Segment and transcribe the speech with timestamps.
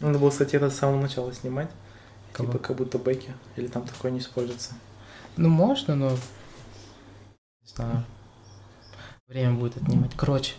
[0.00, 1.68] Надо было, кстати, это с самого начала снимать.
[2.32, 2.52] Кого?
[2.52, 3.32] Типа как будто бэки.
[3.56, 4.74] Или там такое не используется.
[5.36, 6.10] Ну, можно, но...
[6.10, 8.04] Не знаю.
[9.26, 10.12] Время будет отнимать.
[10.16, 10.54] Короче.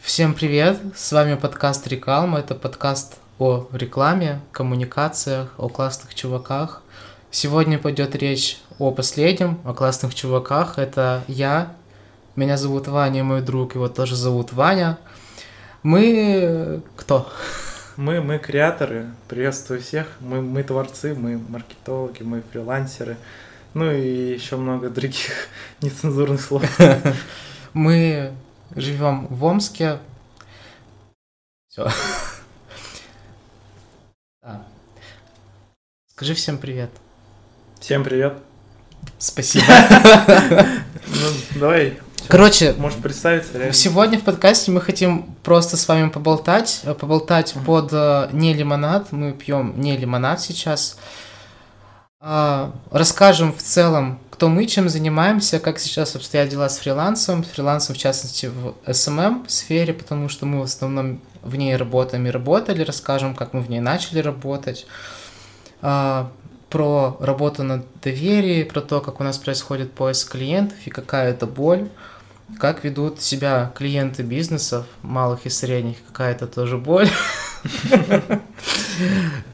[0.00, 0.80] Всем привет!
[0.96, 2.40] С вами подкаст Рекалма.
[2.40, 6.82] Это подкаст о рекламе, коммуникациях, о классных чуваках.
[7.30, 10.78] Сегодня пойдет речь о последнем, о классных чуваках.
[10.78, 11.76] Это я.
[12.34, 14.98] Меня зовут Ваня, мой друг, его тоже зовут Ваня.
[15.82, 16.82] Мы...
[16.96, 17.32] Кто?
[17.96, 20.06] Мы, мы креаторы, приветствую всех.
[20.20, 23.16] Мы, мы творцы, мы маркетологи, мы фрилансеры.
[23.74, 25.48] Ну и еще много других
[25.80, 26.62] нецензурных слов.
[27.74, 28.32] Мы
[28.76, 29.98] живем в Омске.
[31.68, 31.88] Все.
[36.08, 36.90] Скажи всем привет.
[37.80, 38.34] Всем привет.
[39.18, 39.64] Спасибо.
[41.06, 41.98] Ну, давай.
[42.32, 43.74] Короче, Может представиться, реально.
[43.74, 46.80] сегодня в подкасте мы хотим просто с вами поболтать.
[46.82, 49.12] э, Поболтать под э, не лимонад.
[49.12, 50.96] Мы пьем не лимонад сейчас.
[52.22, 57.48] А, Расскажем в целом, кто мы, чем занимаемся, как сейчас обстоят дела с фрилансом, с
[57.48, 62.30] фрилансом в частности в SMM сфере, потому что мы в основном в ней работаем и
[62.30, 64.86] работали, расскажем, как мы в ней начали работать,
[65.82, 66.32] А,
[66.70, 71.46] про работу на доверии, про то, как у нас происходит поиск клиентов и какая это
[71.46, 71.90] боль,
[72.58, 77.10] как ведут себя клиенты бизнесов, малых и средних, какая-то тоже боль.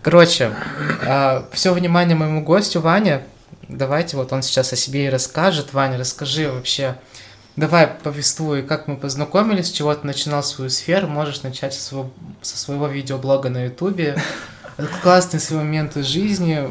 [0.02, 0.52] Короче,
[1.52, 3.22] все внимание моему гостю Ване.
[3.68, 5.74] Давайте, вот он сейчас о себе и расскажет.
[5.74, 6.96] Ваня, расскажи вообще,
[7.56, 11.06] давай повествуй, как мы познакомились, с чего ты начинал свою сферу.
[11.06, 14.16] Можешь начать со своего, со своего видеоблога на Ютубе.
[15.02, 16.70] Классные свои моменты жизни.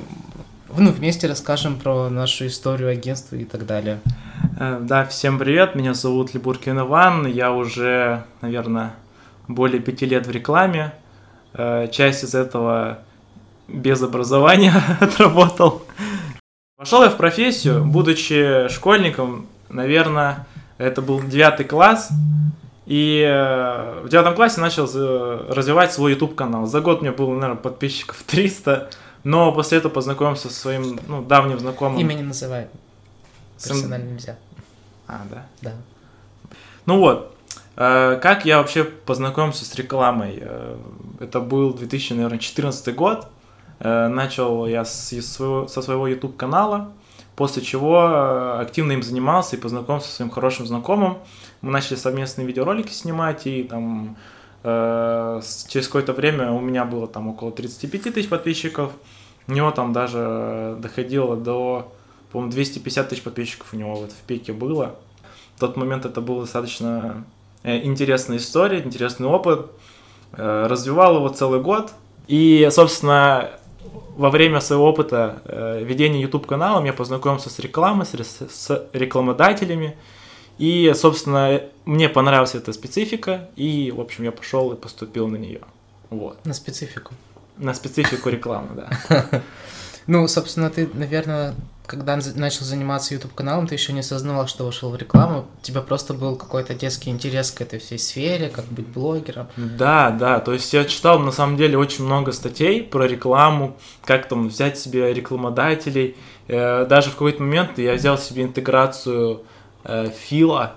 [0.75, 3.99] Ну, вместе расскажем про нашу историю агентства и так далее.
[4.59, 8.93] Э, Да, всем привет, меня зовут Либуркин Иван, я уже, наверное,
[9.47, 10.93] более пяти лет в рекламе,
[11.53, 12.99] Э, часть из этого
[13.67, 15.83] без образования отработал.
[16.77, 20.45] Пошел я в профессию, будучи школьником, наверное,
[20.77, 22.09] это был девятый класс,
[22.85, 24.85] и э, в девятом классе начал
[25.49, 26.67] развивать свой YouTube канал.
[26.67, 28.91] За год мне было, наверное, подписчиков 300,
[29.27, 31.99] но после этого познакомился со своим ну, давним знакомым.
[31.99, 32.67] Имя не называй.
[33.57, 34.37] С- Персонально нельзя.
[35.05, 35.45] А, да.
[35.61, 35.73] Да.
[36.85, 37.35] Ну вот,
[37.75, 40.37] э, как я вообще познакомился с рекламой?
[40.39, 40.77] Э,
[41.19, 43.27] Это был 2014 год.
[43.79, 45.21] Э, Начал я со
[45.81, 46.93] своего YouTube-канала,
[47.35, 51.17] после чего активно им занимался и познакомился со своим хорошим знакомым.
[51.61, 54.15] Мы начали совместные видеоролики снимать, и там
[54.63, 58.91] через какое-то время у меня было там около 35 тысяч подписчиков.
[59.47, 61.93] Него там даже доходило до,
[62.31, 64.95] по-моему, 250 тысяч подписчиков у него вот в пике было.
[65.55, 67.25] В тот момент это была достаточно
[67.63, 69.71] э, интересная история, интересный опыт.
[70.33, 71.93] Э, Развивал его целый год.
[72.27, 73.51] И, собственно,
[74.17, 79.95] во время своего опыта э, ведения YouTube-каналом я познакомился с рекламой, с рекламодателями.
[80.57, 85.61] И, собственно, мне понравилась эта специфика, и, в общем, я пошел и поступил на нее.
[86.09, 86.43] Вот.
[86.45, 87.13] На специфику.
[87.57, 89.25] На специфику рекламы, да.
[90.09, 91.53] Ну, собственно, ты, наверное,
[91.85, 95.47] когда начал заниматься YouTube-каналом, ты еще не осознавал, что вошел в рекламу.
[95.59, 99.47] У тебя просто был какой-то детский интерес к этой всей сфере, как быть блогером.
[99.57, 103.75] Да, да, то есть я читал на самом деле очень много статей про рекламу,
[104.05, 106.15] как там взять себе рекламодателей.
[106.47, 109.43] Э, Даже в какой-то момент я взял себе интеграцию
[109.83, 110.75] э, Фила,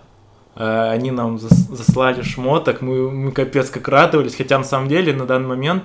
[0.57, 5.15] Э, они нам зас- заслали шмоток, мы, мы капец как радовались, хотя на самом деле
[5.15, 5.85] на данный момент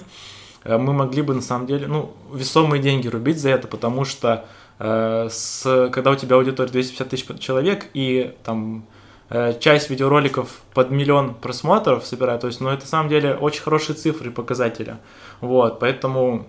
[0.66, 4.46] мы могли бы на самом деле, ну, весомые деньги рубить за это, потому что
[4.80, 8.86] э, с, когда у тебя аудитория 250 тысяч человек и там
[9.30, 13.62] э, часть видеороликов под миллион просмотров собирает, то есть, ну, это на самом деле очень
[13.62, 14.98] хорошие цифры и показатели.
[15.40, 16.48] Вот, поэтому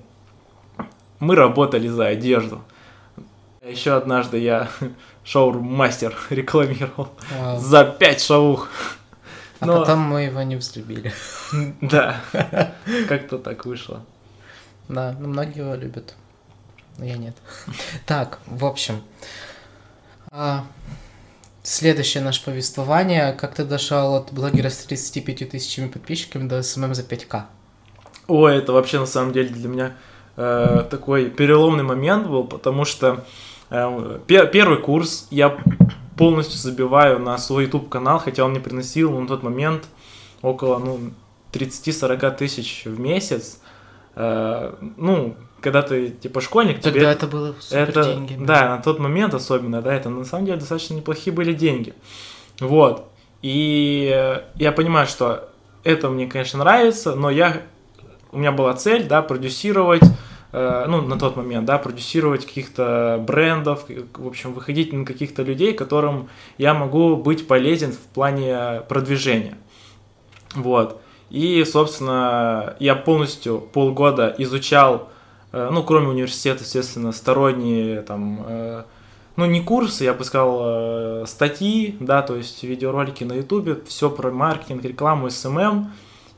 [1.19, 2.63] мы работали за одежду.
[3.63, 4.69] Еще однажды я
[5.25, 7.59] шоу-мастер рекламировал Вау.
[7.59, 8.69] за 5 шавух.
[9.61, 11.13] А Но- потом мы его не взлюбили.
[11.81, 12.21] Да,
[13.09, 14.05] как-то так вышло.
[14.89, 16.15] Да, ну многие его любят.
[16.99, 17.37] Но я нет.
[18.07, 19.03] Так, в общем.
[20.31, 20.65] а,
[21.63, 23.33] Следующее наше повествование.
[23.33, 27.43] Как ты дошел от блогера с 35 тысячами подписчиками до SMM за 5К?
[28.29, 29.93] Ой, это вообще на самом деле для меня
[30.37, 33.25] э, такой переломный момент был, потому что
[33.71, 35.57] э, пе- первый курс я
[36.17, 39.85] полностью забиваю на свой YouTube канал, хотя он мне приносил ну, на тот момент
[40.43, 40.99] около ну,
[41.53, 43.61] 30-40 тысяч в месяц.
[44.15, 48.37] Э, ну, когда ты типа школьник, тебе Тогда это было супер это, деньги.
[48.39, 51.95] да, на тот момент особенно, да, это на самом деле достаточно неплохие были деньги.
[52.61, 53.09] Вот.
[53.43, 55.51] И я понимаю, что
[55.85, 57.63] это мне, конечно, нравится, но я
[58.33, 60.03] у меня была цель, да, продюсировать
[60.53, 66.29] ну, на тот момент, да, продюсировать каких-то брендов, в общем, выходить на каких-то людей, которым
[66.57, 69.59] я могу быть полезен в плане продвижения.
[70.55, 71.01] Вот.
[71.29, 75.11] И, собственно, я полностью полгода изучал,
[75.53, 78.85] э, ну, кроме университета, естественно, сторонние там, э,
[79.35, 84.31] ну, не курсы, я бы сказал, статьи, да, то есть видеоролики на ютубе, все про
[84.31, 85.93] маркетинг, рекламу, SMM.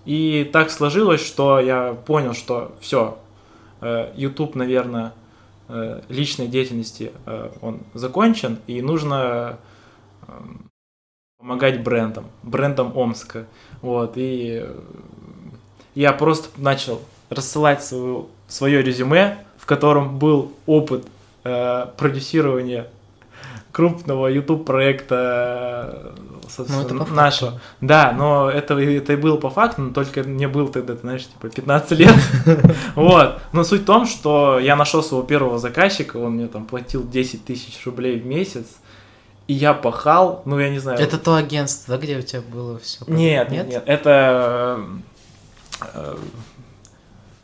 [0.05, 3.27] И так сложилось, что я понял, что все, Э,
[3.80, 5.12] YouTube, наверное,
[5.69, 9.58] э, личной деятельности э, он закончен, и нужно
[11.38, 13.46] помогать брендам, брендам Омска.
[13.80, 14.66] Вот, и
[15.94, 21.06] я просто начал рассылать свое, свое резюме, в котором был опыт
[21.44, 22.88] э, продюсирования
[23.73, 26.12] крупного YouTube проекта
[26.56, 27.61] ну, это нашего.
[27.81, 31.26] Да, но это, это и было по факту, но только мне было тогда, ты знаешь,
[31.26, 32.15] типа 15 лет.
[32.94, 33.41] Вот.
[33.53, 37.44] Но суть в том, что я нашел своего первого заказчика, он мне там платил 10
[37.44, 38.67] тысяч рублей в месяц.
[39.47, 40.99] И я пахал, ну я не знаю.
[40.99, 43.05] Это то агентство, да, где у тебя было все?
[43.06, 43.82] Нет, нет, нет.
[43.87, 44.81] Это
[45.94, 46.17] э,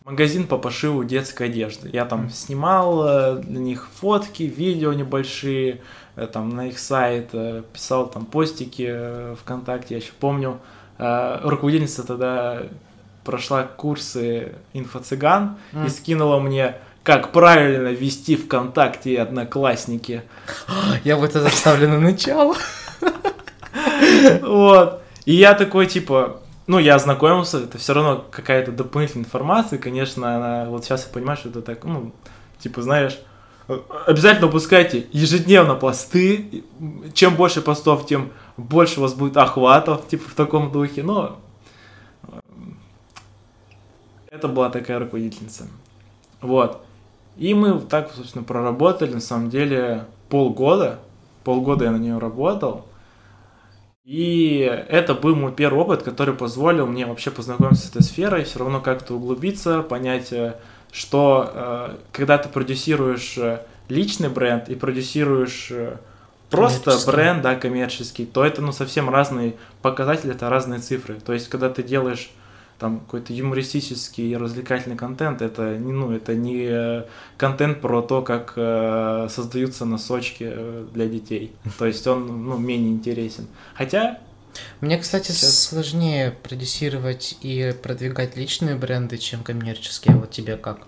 [0.04, 1.88] магазин по пошиву детской одежды.
[1.92, 5.80] Я там снимал э, для них фотки, видео небольшие, Э,
[6.32, 10.60] там на их сайт, э, писал там постики э, ВКонтакте, я еще помню.
[10.96, 12.62] Руководительница тогда
[13.24, 15.86] прошла курсы инфо-цыган mm.
[15.86, 20.22] и скинула мне как правильно вести ВКонтакте и Одноклассники.
[21.04, 22.56] Я вот это ставлю на начало.
[24.40, 25.02] Вот.
[25.24, 30.70] И я такой, типа, ну, я ознакомился, это все равно какая-то дополнительная информация, конечно, она,
[30.70, 32.12] вот сейчас я понимаю, что это так, ну,
[32.58, 33.18] типа, знаешь,
[33.66, 36.64] Обязательно выпускайте ежедневно посты.
[37.14, 41.02] Чем больше постов, тем больше у вас будет охватов, типа в таком духе.
[41.02, 41.38] Но
[42.24, 42.40] э,
[44.28, 45.68] это была такая руководительница.
[46.42, 46.84] Вот.
[47.36, 51.00] И мы так, собственно, проработали, на самом деле, полгода.
[51.42, 52.86] Полгода я на нее работал.
[54.04, 54.58] И
[54.88, 58.82] это был мой первый опыт, который позволил мне вообще познакомиться с этой сферой, все равно
[58.82, 60.56] как-то углубиться, понять, э,
[60.94, 65.96] что э, когда ты продюсируешь э, личный бренд и продюсируешь э,
[66.50, 71.16] просто бренд, да, коммерческий, то это, ну, совсем разные показатели, это разные цифры.
[71.16, 72.30] То есть, когда ты делаешь
[72.78, 77.04] там какой-то юмористический и развлекательный контент, это не, ну, это не
[77.38, 78.52] контент про то, как
[79.30, 80.52] создаются носочки
[80.92, 81.54] для детей.
[81.78, 83.46] То есть он, ну, менее интересен.
[83.74, 84.18] Хотя
[84.80, 85.64] мне, кстати, Сейчас.
[85.64, 90.16] сложнее продюсировать и продвигать личные бренды, чем коммерческие.
[90.16, 90.80] Вот тебе как?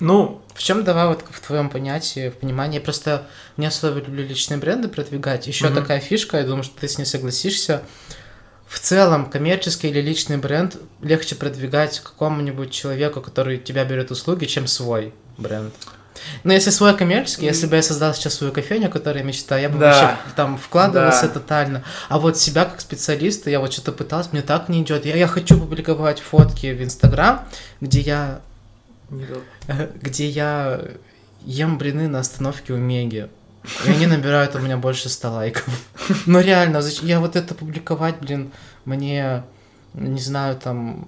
[0.00, 2.78] Ну, в чем давай вот в твоем понятии, в понимании?
[2.78, 5.46] Я просто не особо люблю личные бренды продвигать.
[5.46, 5.74] Еще mm-hmm.
[5.74, 7.82] такая фишка, я думаю, что ты с ней согласишься.
[8.66, 14.66] В целом, коммерческий или личный бренд легче продвигать какому-нибудь человеку, который тебя берет услуги, чем
[14.66, 15.74] свой бренд.
[16.44, 19.68] Но если свой коммерческий, если бы я создал сейчас свою кофейню, которую я мечтаю, я
[19.68, 19.86] бы да.
[19.86, 21.34] вообще там вкладывался да.
[21.34, 21.84] тотально.
[22.08, 25.06] А вот себя как специалиста, я вот что-то пытался, мне так не идет.
[25.06, 27.46] Я, я хочу публиковать фотки в Инстаграм,
[27.80, 28.40] где я...
[30.00, 30.80] Где я
[31.44, 33.28] ем блины на остановке у Меги.
[33.84, 35.64] И они набирают у меня больше 100 лайков.
[36.26, 38.52] Но реально, я вот это публиковать, блин,
[38.84, 39.44] мне
[39.94, 41.06] не знаю, там,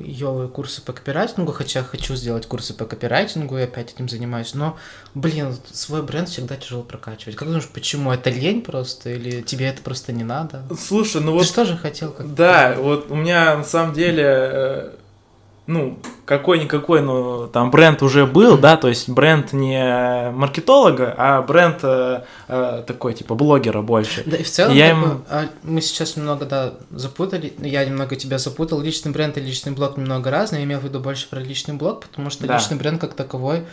[0.00, 4.76] ее курсы по копирайтингу, хотя хочу сделать курсы по копирайтингу, и опять этим занимаюсь, но,
[5.14, 7.36] блин, свой бренд всегда тяжело прокачивать.
[7.36, 8.12] Как думаешь, почему?
[8.12, 10.64] Это лень просто, или тебе это просто не надо?
[10.78, 11.46] Слушай, ну Ты вот...
[11.46, 12.12] что же хотел?
[12.12, 14.92] Как да, вот у меня на самом деле э,
[15.70, 21.78] ну, какой-никакой, но там бренд уже был, да, то есть бренд не маркетолога, а бренд
[21.84, 24.24] э, э, такой, типа, блогера больше.
[24.26, 25.22] Да, и в целом, я им...
[25.28, 29.96] А, мы сейчас немного, да, запутали, я немного тебя запутал, личный бренд и личный блог
[29.96, 32.56] немного разные, я имел в виду больше про личный блог, потому что да.
[32.56, 33.64] личный бренд как таковой,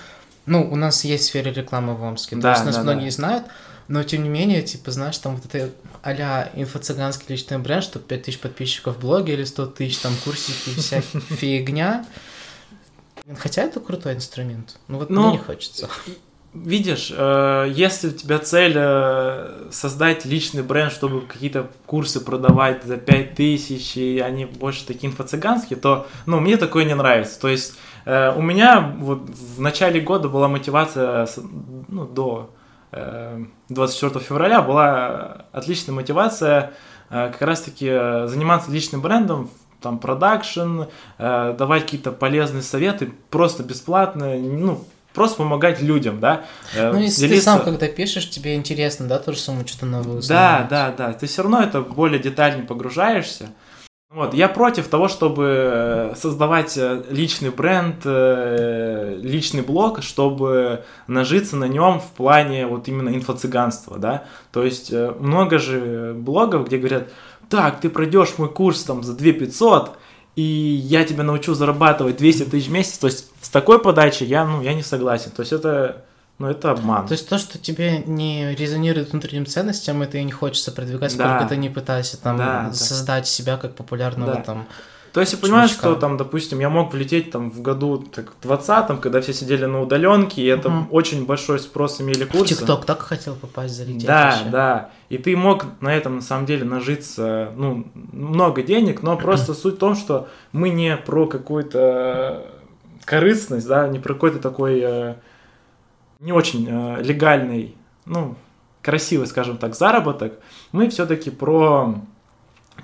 [0.46, 3.06] ну, у нас есть в сфере рекламы в Омске, да, то есть нас да, многие
[3.06, 3.12] да.
[3.12, 3.46] знают,
[3.88, 8.39] но тем не менее, типа, знаешь, там вот это а-ля инфо-цыганский личный бренд, что 5000
[8.39, 12.06] подписчиков в блоге или 100 тысяч, там курсики, вся фигня.
[13.38, 14.77] Хотя это крутой инструмент.
[14.88, 15.89] Ну вот Но, мне не хочется.
[16.53, 22.98] Видишь, э, если у тебя цель э, создать личный бренд, чтобы какие-то курсы продавать за
[22.98, 27.39] 5000, и они больше такие инфо-цыганские, то, ну, мне такое не нравится.
[27.39, 27.75] То есть
[28.06, 31.27] э, у меня вот в начале года была мотивация,
[31.89, 32.50] ну, до
[32.91, 36.72] 24 февраля была отличная мотивация
[37.10, 39.50] э, как раз-таки э, заниматься личным брендом,
[39.82, 40.84] там, продакшн,
[41.17, 46.46] э, давать какие-то полезные советы, просто бесплатно, ну, просто помогать людям, да.
[46.75, 47.51] Ну, если делиться...
[47.51, 50.29] ты сам, когда пишешь, тебе интересно, да, тоже самому что-то новое узнать.
[50.29, 53.50] Да, да, да, ты все равно это более детально погружаешься,
[54.09, 61.57] Вот, я против того, чтобы э, создавать э, личный бренд, э, личный блог, чтобы нажиться
[61.57, 64.23] на нем в плане вот именно инфо-цыганства, да.
[64.53, 67.09] То есть много же блогов, где говорят,
[67.49, 69.97] так, ты пройдешь мой курс там за 2 500,
[70.37, 72.97] и я тебя научу зарабатывать 200 тысяч в месяц.
[72.99, 75.31] То есть с такой подачей я, ну, я не согласен.
[75.31, 76.05] То есть это
[76.39, 77.08] ну, это обман.
[77.08, 81.39] То есть то, что тебе не резонирует внутренним ценностям, это и не хочется продвигать, сколько
[81.41, 81.48] да.
[81.48, 83.29] ты не пытаешься там да, создать да.
[83.29, 84.41] себя как популярного да.
[84.41, 84.67] там.
[85.13, 89.00] То есть я понимаю, что там, допустим, я мог влететь там в году так, 20-м,
[89.00, 90.88] когда все сидели на удаленке, и это угу.
[90.91, 92.53] очень большой спрос имели курсы.
[92.53, 94.06] В ТикТок так хотел попасть, залететь.
[94.06, 94.50] Да, вообще.
[94.51, 94.89] да.
[95.10, 99.75] И ты мог на этом на самом деле нажиться, ну, много денег, но просто суть
[99.75, 102.46] в том, что мы не про какую-то
[103.03, 105.15] корыстность, да, не про какой-то такой э,
[106.19, 108.36] не очень э, легальный, ну,
[108.81, 110.39] красивый, скажем так, заработок,
[110.71, 111.95] мы все-таки про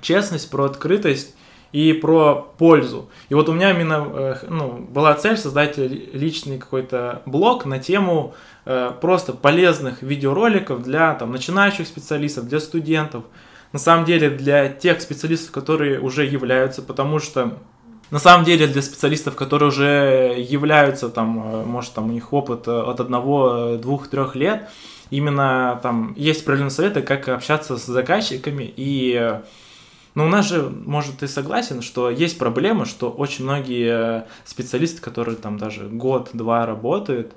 [0.00, 1.34] честность, про открытость
[1.72, 3.08] и про пользу.
[3.28, 8.34] И вот у меня именно э, ну, была цель создать личный какой-то блог на тему
[8.64, 13.24] э, просто полезных видеороликов для там, начинающих специалистов, для студентов.
[13.72, 17.58] На самом деле для тех специалистов, которые уже являются, потому что
[18.10, 22.68] на самом деле для специалистов, которые уже являются там, э, может там у них опыт
[22.68, 24.68] э, от одного, двух, трех лет,
[25.10, 28.72] именно там есть правильные советы, как общаться с заказчиками.
[28.76, 29.40] И
[30.14, 35.36] но у нас же, может, ты согласен, что есть проблема, что очень многие специалисты, которые
[35.36, 37.32] там даже год-два работают,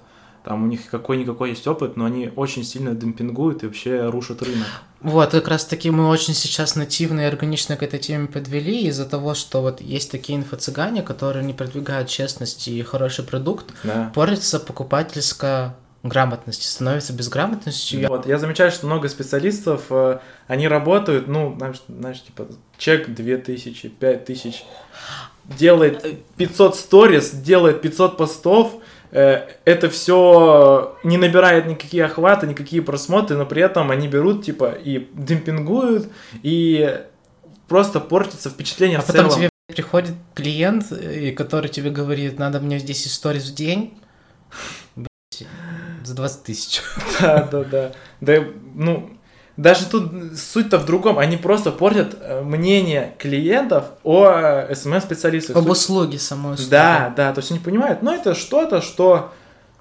[0.47, 4.67] там у них какой-никакой есть опыт, но они очень сильно демпингуют и вообще рушат рынок.
[5.01, 9.05] Вот, как раз таки мы очень сейчас нативно и органично к этой теме подвели из-за
[9.05, 14.09] того, что вот есть такие инфо-цыгане, которые не продвигают честность и хороший продукт, да.
[14.15, 18.07] портится покупательская грамотность, становится безграмотностью.
[18.07, 23.89] Вот, я замечаю, что много специалистов, э, они работают, ну, знаешь, знаешь типа, чек 2000,
[23.89, 24.63] 5000,
[25.43, 26.05] делает
[26.37, 33.45] 500 сторис, делает 500 постов, Э, это все не набирает никакие охваты, никакие просмотры, но
[33.45, 36.09] при этом они берут, типа, и демпингуют,
[36.43, 37.03] и
[37.67, 39.25] просто портится впечатление а в целом.
[39.25, 43.97] потом тебе приходит клиент, и который тебе говорит, надо мне здесь истории в день,
[46.03, 46.81] за 20 тысяч.
[47.21, 47.91] Да, да, да.
[48.21, 49.16] Да, ну,
[49.57, 51.17] даже тут суть-то в другом.
[51.17, 55.55] Они просто портят э, мнение клиентов о СММ-специалистах.
[55.55, 56.69] Об услуге самой услуги.
[56.69, 57.33] Да, да.
[57.33, 59.31] То есть они понимают, ну это что-то, что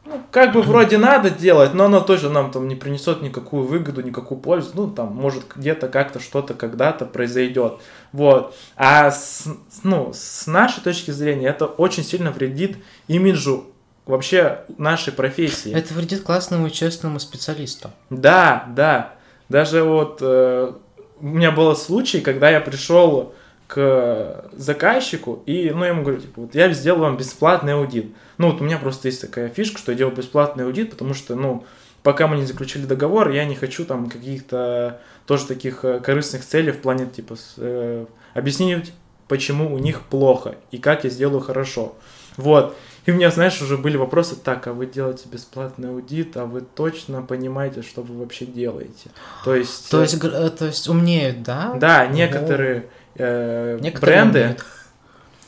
[0.06, 4.02] ну, как бы вроде надо делать, но оно тоже нам там не принесет никакую выгоду,
[4.02, 4.70] никакую пользу.
[4.74, 7.80] Ну, там, может, где-то как-то что-то когда-то произойдет.
[8.12, 8.54] Вот.
[8.76, 9.46] А с,
[9.82, 12.78] ну, с нашей точки зрения это очень сильно вредит
[13.08, 13.66] имиджу
[14.06, 15.72] вообще нашей профессии.
[15.72, 17.90] Это вредит классному и честному специалисту.
[18.08, 19.15] Да, да.
[19.48, 20.72] Даже вот э,
[21.20, 23.34] у меня был случай, когда я пришел
[23.66, 28.14] к заказчику, и, ну, я ему говорю, типа, вот я сделал вам бесплатный аудит.
[28.38, 31.34] Ну, вот у меня просто есть такая фишка, что я делаю бесплатный аудит, потому что,
[31.34, 31.64] ну,
[32.02, 36.70] пока мы не заключили договор, я не хочу там каких-то тоже таких э, корыстных целей
[36.70, 38.92] в плане, типа, с, э, объяснить,
[39.26, 41.96] почему у них плохо и как я сделаю хорошо.
[42.36, 42.76] Вот.
[43.06, 46.60] И у меня, знаешь, уже были вопросы, так, а вы делаете бесплатный аудит, а вы
[46.60, 49.10] точно понимаете, что вы вообще делаете?
[49.44, 49.90] То есть...
[49.90, 51.74] То есть, э, то есть умнеют, да?
[51.74, 54.64] Да, некоторые, э, некоторые бренды, умеют.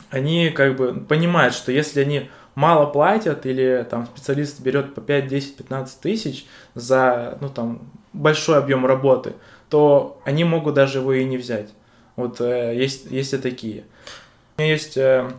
[0.09, 5.27] они как бы понимают, что если они мало платят или там специалист берет по 5,
[5.27, 9.33] 10, 15 тысяч за, ну там, большой объем работы,
[9.69, 11.71] то они могут даже его и не взять.
[12.15, 13.83] Вот э, есть, есть и такие.
[14.55, 15.29] У меня есть э,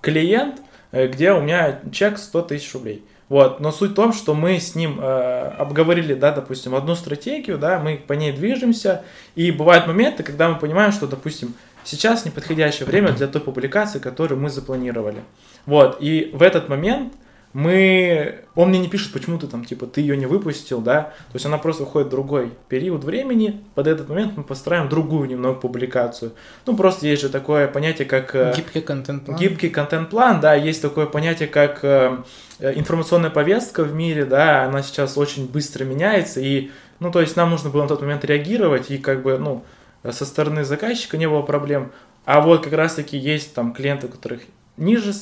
[0.00, 3.04] клиент, Э, где у меня чек 100 тысяч рублей.
[3.30, 7.58] Вот, но суть в том, что мы с ним э, обговорили, да, допустим, одну стратегию,
[7.58, 9.04] да, мы по ней движемся,
[9.36, 11.54] и бывают моменты, когда мы понимаем, что, допустим,
[11.84, 15.22] сейчас неподходящее время для той публикации, которую мы запланировали.
[15.64, 17.12] Вот, и в этот момент
[17.52, 18.44] мы...
[18.54, 21.46] Он мне не пишет, почему ты там, типа, ты ее не выпустил, да, то есть
[21.46, 26.32] она просто уходит в другой период времени, под этот момент мы построим другую немного публикацию.
[26.66, 28.34] Ну, просто есть же такое понятие, как...
[28.34, 29.36] Э, гибкий контент-план.
[29.38, 32.22] Гибкий контент-план, да, есть такое понятие, как э,
[32.60, 37.50] информационная повестка в мире, да, она сейчас очень быстро меняется, и, ну, то есть нам
[37.50, 39.64] нужно было на тот момент реагировать, и как бы, ну,
[40.08, 41.90] со стороны заказчика не было проблем,
[42.24, 44.42] а вот как раз-таки есть там клиенты, у которых
[44.76, 45.12] ниже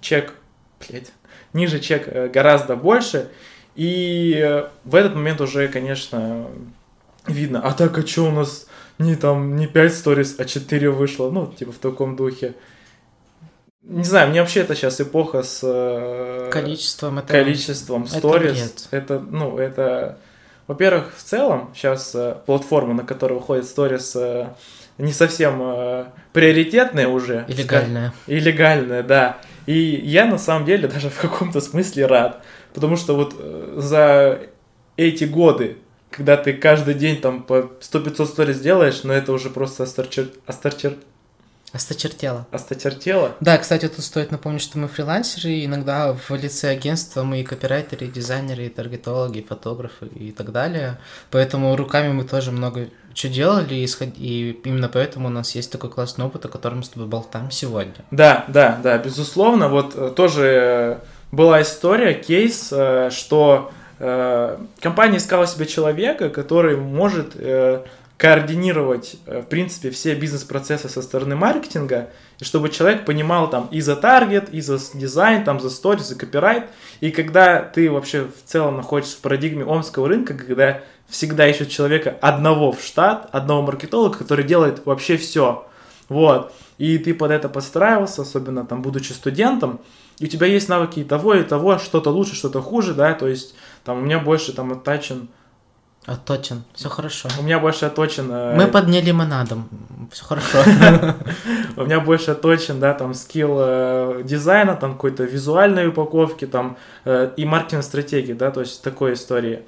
[0.00, 0.34] чек,
[0.78, 1.12] блядь,
[1.52, 3.30] ниже чек э, гораздо больше,
[3.74, 6.46] и э, в этот момент уже, конечно,
[7.26, 8.66] видно, а так, а что у нас
[8.98, 12.54] не там не 5 сторис, а 4 вышло, ну, типа в таком духе.
[13.82, 17.28] Не знаю, мне вообще это сейчас эпоха с э, количеством, это...
[17.28, 18.88] количеством сторис.
[18.90, 20.18] Это, это, ну, это,
[20.66, 22.14] во-первых, в целом сейчас
[22.46, 24.16] платформа, на которой выходит сторис,
[24.98, 27.46] не совсем приоритетное уже.
[27.48, 28.12] И легальное.
[28.26, 29.38] И легальное, да.
[29.66, 32.44] И я на самом деле даже в каком-то смысле рад.
[32.72, 34.40] Потому что вот э, за
[34.96, 35.78] эти годы,
[36.10, 40.28] когда ты каждый день там по 100-500 сториз делаешь, но это уже просто остарчер...
[40.46, 40.96] остарчер...
[41.72, 42.46] Осточертело.
[42.50, 43.32] осточертело.
[43.40, 47.44] Да, кстати, тут стоит напомнить, что мы фрилансеры, и иногда в лице агентства мы и
[47.44, 50.98] копирайтеры, и дизайнеры, и таргетологи, и фотографы, и так далее.
[51.30, 55.70] Поэтому руками мы тоже много чего делали, и, исход- и именно поэтому у нас есть
[55.70, 57.94] такой классный опыт, о котором мы с тобой болтаем сегодня.
[58.10, 59.68] Да, да, да, безусловно.
[59.68, 60.98] Вот э, тоже э,
[61.30, 63.72] была история, кейс, э, что
[64.80, 67.36] компания искала себе человека, который может
[68.20, 73.80] координировать, э, в принципе, все бизнес-процессы со стороны маркетинга, и чтобы человек понимал там и
[73.80, 76.64] за таргет, и за дизайн, там за сторис, за копирайт.
[77.00, 82.14] И когда ты вообще в целом находишься в парадигме омского рынка, когда всегда ищут человека
[82.20, 85.66] одного в штат, одного маркетолога, который делает вообще все.
[86.10, 86.52] Вот.
[86.76, 89.80] И ты под это подстраивался, особенно там, будучи студентом,
[90.18, 93.26] и у тебя есть навыки и того, и того, что-то лучше, что-то хуже, да, то
[93.26, 95.28] есть там у меня больше там оттачен,
[96.06, 96.64] Отточен.
[96.74, 97.28] Все хорошо.
[97.38, 99.68] у меня больше отточен, э, Мы под не лимонадом.
[100.10, 100.58] Все хорошо.
[101.76, 107.30] у меня больше отточен, да, там скилл э, дизайна, там какой-то визуальной упаковки, там э,
[107.36, 109.62] и маркетинг стратегии, да, то есть такой истории.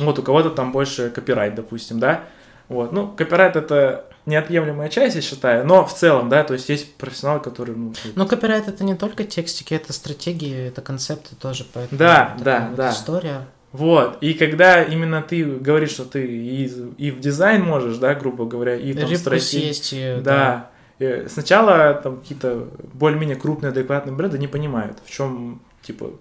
[0.00, 2.24] Вот у кого-то там больше копирайт, допустим, да.
[2.68, 6.96] Вот, ну, копирайт это неотъемлемая часть, я считаю, но в целом, да, то есть есть
[6.96, 11.96] профессионалы, которые, ну, Но копирайт это не только текстики, это стратегии, это концепты тоже, поэтому
[11.96, 12.90] Да, да, да.
[12.90, 13.46] история.
[13.72, 16.64] Вот, и когда именно ты говоришь, что ты и,
[16.96, 20.70] и в дизайн можешь, да, грубо говоря, и там Репус стратегии- есть, и, Да.
[20.98, 26.12] Э, Сначала там какие-то более-менее крупные, адекватные бренды не понимают, в чем, типа,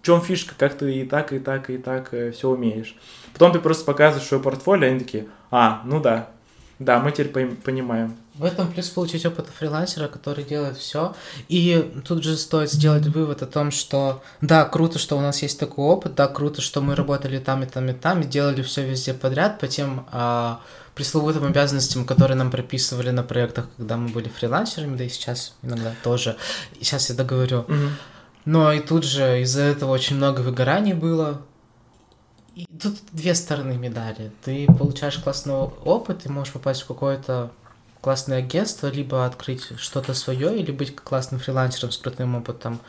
[0.00, 2.96] в чем фишка, как ты и так, и так, и так все умеешь.
[3.34, 6.30] Потом ты просто показываешь свое портфолио, и они такие, а, ну да,
[6.78, 8.16] да, мы теперь понимаем.
[8.34, 11.14] В этом плюс получить опыт фрилансера, который делает все.
[11.48, 15.60] И тут же стоит сделать вывод о том, что да, круто, что у нас есть
[15.60, 18.88] такой опыт, да, круто, что мы работали там и там и там, и делали все
[18.88, 20.60] везде подряд по тем а,
[20.94, 25.92] пресловутым обязанностям, которые нам прописывали на проектах, когда мы были фрилансерами, да и сейчас иногда
[26.02, 26.36] тоже.
[26.80, 27.66] И сейчас я договорю.
[27.68, 27.90] Мгм.
[28.46, 31.42] Но и тут же из-за этого очень много выгораний было.
[32.54, 34.32] И тут две стороны медали.
[34.42, 37.50] Ты получаешь классный опыт, ты можешь попасть в какое-то
[38.02, 42.80] классное агентство, либо открыть что-то свое, или быть классным фрилансером с крутым опытом.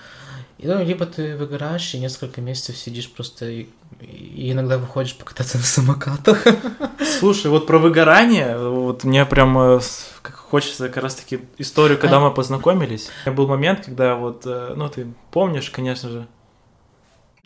[0.58, 3.68] И, ну, либо ты выгораешь и несколько месяцев сидишь просто и,
[4.02, 6.46] и иногда выходишь покататься на самокатах.
[7.20, 9.80] Слушай, вот про выгорание, вот мне прям э,
[10.22, 13.10] как хочется как раз-таки историю, когда А- мы познакомились.
[13.26, 16.28] У меня был момент, когда вот, э, ну ты помнишь, конечно же,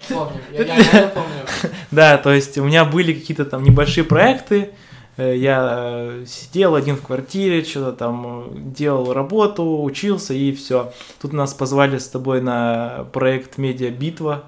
[0.08, 1.46] Помню, я реально помню.
[1.92, 4.74] Да, то есть у меня были какие-то там небольшие проекты,
[5.18, 10.94] я э, сидел один в квартире, что-то там э, делал работу, учился и все.
[11.20, 14.44] Тут нас позвали с тобой на проект Медиа Битва.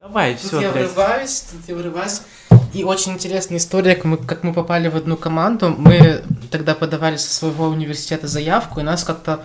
[0.00, 2.20] Давай, Тут все, я врываюсь, тут я врываюсь.
[2.74, 5.74] И очень интересная история, как мы, как мы попали в одну команду.
[5.78, 9.42] Мы тогда подавали со своего университета заявку, и нас как-то...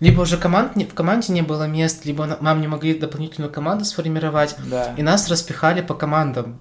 [0.00, 3.84] Либо уже команд, в команде не было мест, либо на- нам не могли дополнительную команду
[3.84, 4.54] сформировать.
[4.70, 4.94] Да.
[4.96, 6.60] И нас распихали по командам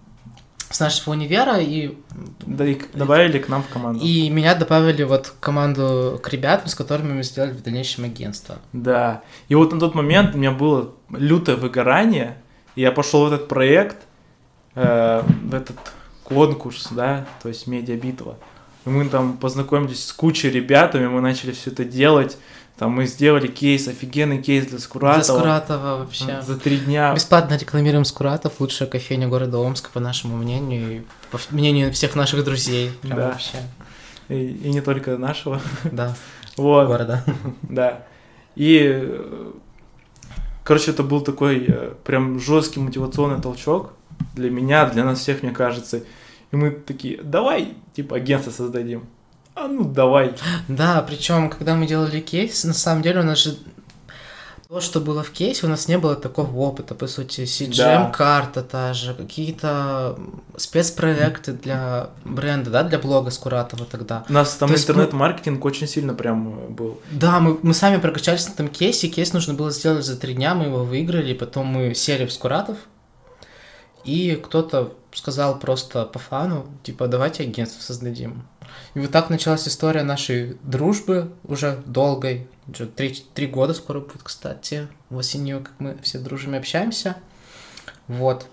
[0.69, 1.97] с нашего универа, и,
[2.45, 4.03] Да, и добавили к нам в команду.
[4.03, 8.57] и меня добавили вот в команду к ребятам, с которыми мы сделали в дальнейшем агентство.
[8.73, 9.21] Да.
[9.47, 12.37] И вот на тот момент у меня было лютое выгорание,
[12.75, 13.97] и я пошел в этот проект,
[14.75, 15.77] э, в этот
[16.23, 18.37] конкурс, да, то есть медиабитва.
[18.85, 22.37] И мы там познакомились с кучей ребятами, мы начали все это делать.
[22.77, 25.23] Там мы сделали кейс, офигенный кейс для Скуратова.
[25.23, 26.41] За Скуратова вообще.
[26.43, 27.13] За три дня.
[27.15, 32.43] Бесплатно рекламируем Скуратов, лучшая кофейня города Омска, по нашему мнению, и по мнению всех наших
[32.43, 32.91] друзей.
[33.01, 33.27] Прям Да.
[33.29, 33.57] вообще.
[34.29, 35.59] И, и не только нашего.
[35.91, 36.15] Да,
[36.57, 36.87] Вот.
[36.87, 37.23] города.
[37.63, 38.03] Да.
[38.55, 39.21] И,
[40.63, 43.93] короче, это был такой э, прям жесткий мотивационный толчок
[44.35, 46.03] для меня, для нас всех, мне кажется.
[46.51, 49.05] И мы такие, давай, типа, агентство создадим.
[49.59, 50.33] А ну давай.
[50.67, 53.57] Да, причем, когда мы делали кейс, на самом деле у нас же
[54.69, 57.41] то, что было в кейсе, у нас не было такого опыта, по сути.
[57.41, 60.19] CGM-карта та же, какие-то
[60.57, 64.25] спецпроекты для бренда, да, для блога Скуратова тогда.
[64.29, 66.99] У нас там То есть мы- интернет-маркетинг очень сильно прям э, был.
[67.11, 70.53] Да, мы, мы сами прокачались на этом кейсе, кейс нужно было сделать за три дня,
[70.53, 72.77] мы его выиграли, потом мы сели в Скуратов,
[74.07, 78.47] и кто-то сказал просто по фану, типа, давайте агентство создадим.
[78.93, 84.23] И вот так началась история нашей дружбы, уже долгой, уже три, три года скоро будет,
[84.23, 87.17] кстати, осенью, как мы все дружим и общаемся.
[88.07, 88.47] Вот.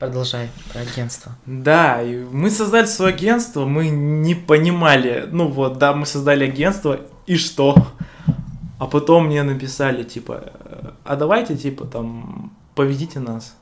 [0.00, 1.36] Продолжай про агентство.
[1.46, 7.36] Да, мы создали свое агентство, мы не понимали, ну вот, да, мы создали агентство, и
[7.36, 7.76] что?
[8.80, 10.52] А потом мне написали, типа,
[11.04, 13.56] а давайте, типа, там, поведите нас.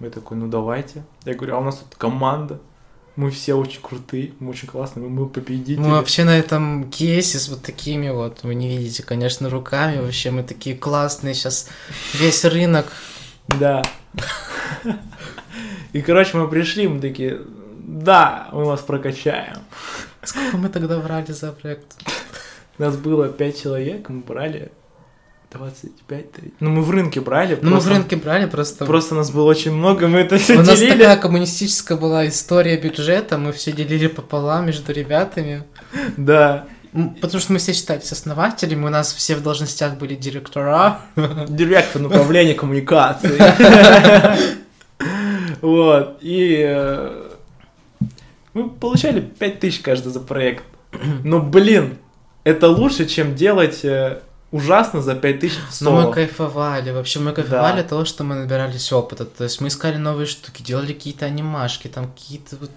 [0.00, 1.04] Я такой, ну давайте.
[1.24, 2.60] Я говорю, а у нас тут команда,
[3.16, 5.78] мы все очень крутые, мы очень классные, мы победители.
[5.78, 10.30] Мы вообще на этом кейсе с вот такими вот, вы не видите, конечно, руками, вообще
[10.30, 11.68] мы такие классные, сейчас
[12.12, 12.86] весь рынок.
[13.58, 13.82] Да.
[15.92, 17.40] И, короче, мы пришли, мы такие,
[17.78, 19.58] да, мы вас прокачаем.
[20.22, 21.96] Сколько мы тогда брали за проект?
[22.76, 24.72] Нас было 5 человек, мы брали
[25.52, 26.52] 25 30.
[26.60, 27.58] Ну, мы в рынке брали.
[27.62, 28.84] Ну, мы в рынке брали просто.
[28.84, 30.98] Просто нас было очень много, мы это все У нас делили.
[30.98, 35.64] такая коммунистическая была история бюджета, мы все делили пополам между ребятами.
[36.16, 36.66] Да.
[37.20, 41.00] Потому что мы все считались основателями, у нас все в должностях были директора.
[41.48, 43.40] Директор направления коммуникации.
[45.62, 46.18] Вот.
[46.20, 47.30] И э,
[48.52, 50.64] мы получали 5000 каждый за проект.
[51.24, 51.96] Но, блин,
[52.44, 54.20] это лучше, чем делать э,
[54.52, 57.80] ужасно за 5000 в Но мы кайфовали, вообще мы кайфовали Да.
[57.80, 59.24] от того, что мы набирались опыта.
[59.24, 62.70] То есть мы искали новые штуки, делали какие-то анимашки, там какие-то вот...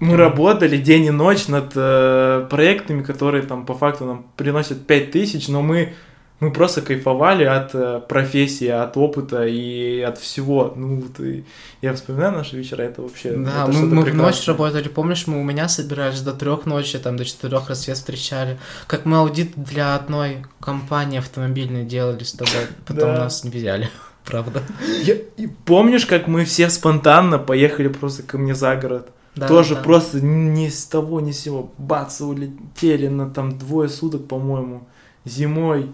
[0.00, 5.48] Мы работали день и ночь над э, проектами, которые там по факту нам приносят 5000,
[5.48, 5.94] но мы,
[6.40, 10.72] мы просто кайфовали от э, профессии, от опыта и от всего.
[10.76, 11.44] Ну, вот и
[11.82, 13.32] я вспоминаю наши вечера, это вообще...
[13.32, 16.98] Да, это мы, мы в ночь работали, помнишь, мы у меня собирались до трех ночи,
[16.98, 18.58] там до четырех рассвет встречали.
[18.86, 23.90] Как мы аудит для одной компании автомобильной делали с тобой, потом нас не взяли,
[24.24, 24.62] правда.
[25.02, 29.08] Я- и помнишь, как мы все спонтанно поехали просто ко мне за город?
[29.34, 29.82] Да, Тоже да.
[29.82, 31.72] просто ни с того ни с сего.
[31.78, 34.88] Бац, улетели на там двое суток, по-моему,
[35.24, 35.92] зимой.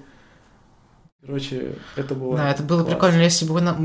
[1.26, 2.36] Короче, это было...
[2.36, 2.92] Да, это было классно.
[2.94, 3.22] прикольно.
[3.22, 3.76] Если бы на,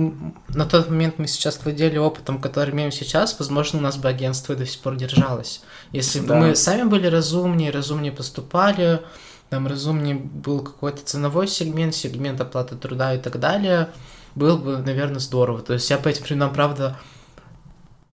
[0.50, 4.56] на тот момент мы сейчас владели опытом, который имеем сейчас, возможно, у нас бы агентство
[4.56, 5.62] до сих пор держалось.
[5.94, 6.36] Если бы Да.
[6.36, 9.02] мы сами были разумнее, разумнее поступали,
[9.50, 13.90] там разумнее был какой-то ценовой сегмент, сегмент оплаты труда и так далее,
[14.36, 15.62] было бы, наверное, здорово.
[15.62, 17.00] То есть я по этим временам, правда,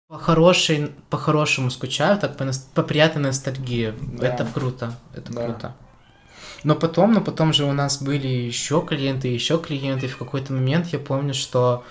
[0.08, 3.94] по хорошей, по-хорошему скучаю, так по, по приятной ностальгии.
[4.00, 4.26] Да.
[4.26, 5.44] Это круто, это Да.
[5.46, 5.74] круто.
[6.64, 10.06] Но потом, но потом же у нас были еще клиенты, еще клиенты.
[10.06, 11.82] И в какой-то момент я помню, что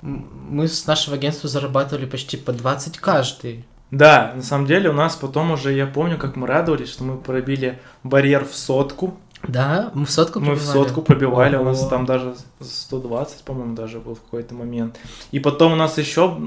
[0.00, 3.64] мы с нашего агентства зарабатывали почти по 20 каждый.
[3.90, 7.18] Да, на самом деле у нас потом уже, я помню, как мы радовались, что мы
[7.18, 9.18] пробили барьер в сотку.
[9.46, 10.72] Да, мы в сотку Мы в пробивали.
[10.72, 11.90] сотку пробивали, у нас Ого.
[11.90, 14.96] там даже 120, по-моему, даже был в какой-то момент.
[15.32, 16.38] И потом у нас еще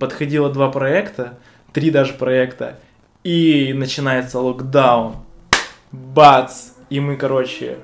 [0.00, 1.38] подходило два проекта,
[1.72, 2.78] три даже проекта,
[3.22, 5.16] и начинается локдаун.
[5.92, 6.70] Бац!
[6.90, 7.78] И мы, короче,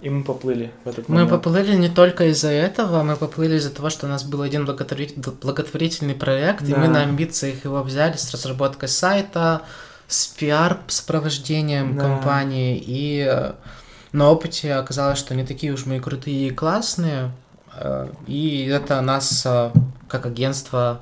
[0.00, 1.30] и мы поплыли в этот Мы момент.
[1.30, 5.18] поплыли не только из-за этого, мы поплыли из-за того, что у нас был один благотворит-
[5.40, 6.78] благотворительный проект, и Да.
[6.78, 9.62] мы на амбициях его взяли с разработкой сайта,
[10.06, 12.02] с пиар-сопровождением Да.
[12.02, 13.52] компании, и э,
[14.12, 17.32] на опыте оказалось, что не такие уж мы и крутые и классные,
[17.76, 19.70] э, и это нас э,
[20.08, 21.00] как агентство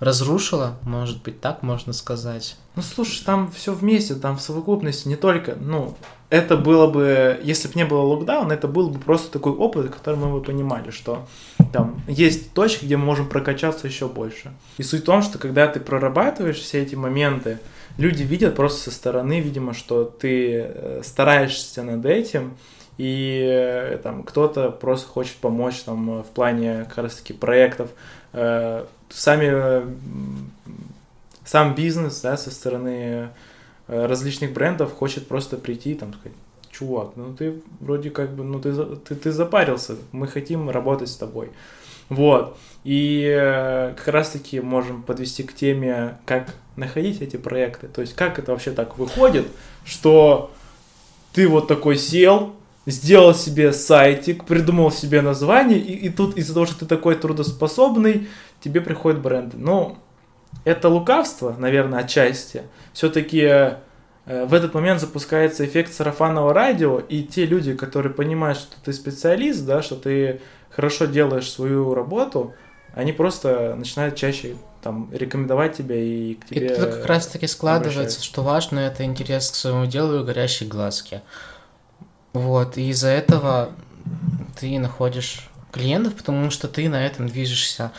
[0.00, 2.56] разрушило, может быть, так можно сказать.
[2.76, 5.96] Ну слушай, там все вместе, там в совокупности, не только, ну,
[6.30, 10.16] это было бы, если бы не было локдауна, это был бы просто такой опыт, который
[10.16, 11.26] мы бы понимали, что
[11.72, 14.52] там есть точки, где мы можем прокачаться еще больше.
[14.76, 17.58] И суть в том, что когда ты прорабатываешь все эти моменты,
[17.96, 22.56] люди видят просто со стороны, видимо, что ты э, стараешься над этим,
[22.98, 27.90] и э, там кто-то просто хочет помочь там э, в плане как раз таки проектов.
[28.30, 29.84] Сами
[31.46, 33.30] сам бизнес, да, со стороны
[33.88, 36.36] различных брендов хочет просто прийти там сказать,
[36.70, 41.16] чувак, ну ты вроде как бы, ну ты, ты, ты запарился, мы хотим работать с
[41.16, 41.50] тобой.
[42.08, 42.56] Вот.
[42.84, 47.88] И э, как раз-таки можем подвести к теме, как находить эти проекты.
[47.88, 49.46] То есть, как это вообще так выходит,
[49.84, 50.50] что
[51.32, 52.54] ты вот такой сел,
[52.86, 58.28] сделал себе сайтик, придумал себе название, и, и тут из-за того, что ты такой трудоспособный,
[58.60, 59.56] тебе приходят бренды.
[59.58, 59.98] Ну,
[60.64, 62.62] это лукавство, наверное, отчасти.
[62.92, 63.76] Все-таки
[64.26, 69.64] в этот момент запускается эффект сарафанного радио, и те люди, которые понимают, что ты специалист,
[69.64, 72.54] да, что ты хорошо делаешь свою работу,
[72.94, 76.68] они просто начинают чаще там рекомендовать тебя и к И тебе.
[76.68, 78.24] тут как раз таки складывается, обращаются.
[78.24, 81.22] что важно это интерес к своему делу и горящие глазки.
[82.32, 83.70] Вот, и из-за этого
[84.60, 87.92] ты находишь клиентов, потому что ты на этом движешься.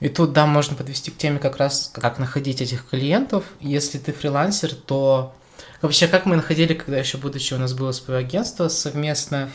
[0.00, 3.44] И тут, да, можно подвести к теме как раз, как находить этих клиентов.
[3.60, 5.34] Если ты фрилансер, то
[5.80, 9.48] вообще как мы находили, когда еще будучи у нас было свое агентство совместное,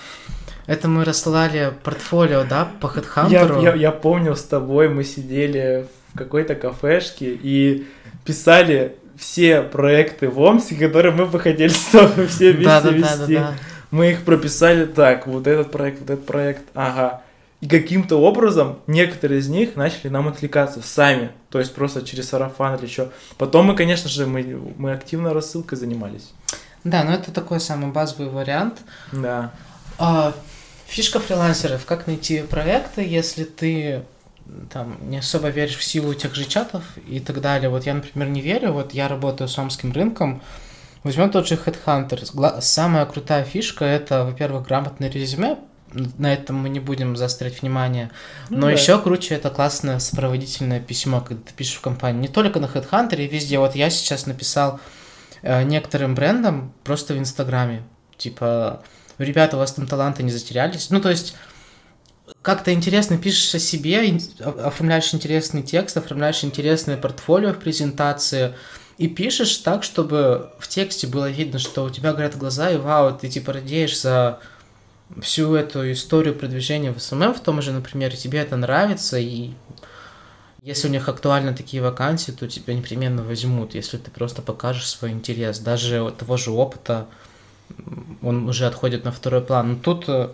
[0.65, 3.63] это мы рассылали портфолио, да, по Я, HeadHunter.
[3.63, 7.87] я, я помню, с тобой мы сидели в какой-то кафешке и
[8.25, 12.89] писали все проекты в Омске, которые мы бы хотели с тобой все вместе Да, да,
[12.89, 13.35] да, вести.
[13.35, 13.53] да, да.
[13.91, 17.21] Мы их прописали так, вот этот проект, вот этот проект, ага.
[17.61, 22.75] И каким-то образом некоторые из них начали нам откликаться сами, то есть просто через сарафан
[22.75, 23.11] или еще.
[23.37, 24.43] Потом мы, конечно же, мы,
[24.77, 26.33] мы активно рассылкой занимались.
[26.83, 28.79] Да, но это такой самый базовый вариант.
[29.11, 29.51] Да.
[29.99, 30.33] А,
[30.87, 34.03] фишка фрилансеров, как найти проекты, если ты
[34.71, 37.69] там не особо веришь в силу тех же чатов и так далее.
[37.69, 40.41] Вот я, например, не верю, вот я работаю с омским рынком,
[41.03, 42.59] возьмем тот же Headhunter.
[42.61, 45.57] Самая крутая фишка это, во-первых, грамотное резюме,
[45.93, 48.11] на этом мы не будем заострять внимание.
[48.49, 48.71] Ну Но да.
[48.73, 52.21] еще круче это классное сопроводительное письмо, когда ты пишешь в компании.
[52.21, 53.59] Не только на HeadHunter, везде.
[53.59, 54.79] Вот я сейчас написал
[55.41, 57.83] э, некоторым брендам просто в Инстаграме.
[58.17, 58.83] Типа,
[59.17, 60.89] ребята, у вас там таланты не затерялись.
[60.89, 61.35] Ну, то есть,
[62.41, 68.55] как-то интересно пишешь о себе, оформляешь интересный текст, оформляешь интересное портфолио в презентации,
[68.97, 73.17] и пишешь так, чтобы в тексте было видно, что у тебя горят глаза, и вау,
[73.17, 74.39] ты типа радеешь за
[75.21, 79.51] всю эту историю продвижения в SMM в том же, например, тебе это нравится, и
[80.61, 85.11] если у них актуальны такие вакансии, то тебя непременно возьмут, если ты просто покажешь свой
[85.11, 85.59] интерес.
[85.59, 87.07] Даже того же опыта
[88.21, 89.69] он уже отходит на второй план.
[89.69, 90.29] Но тут э,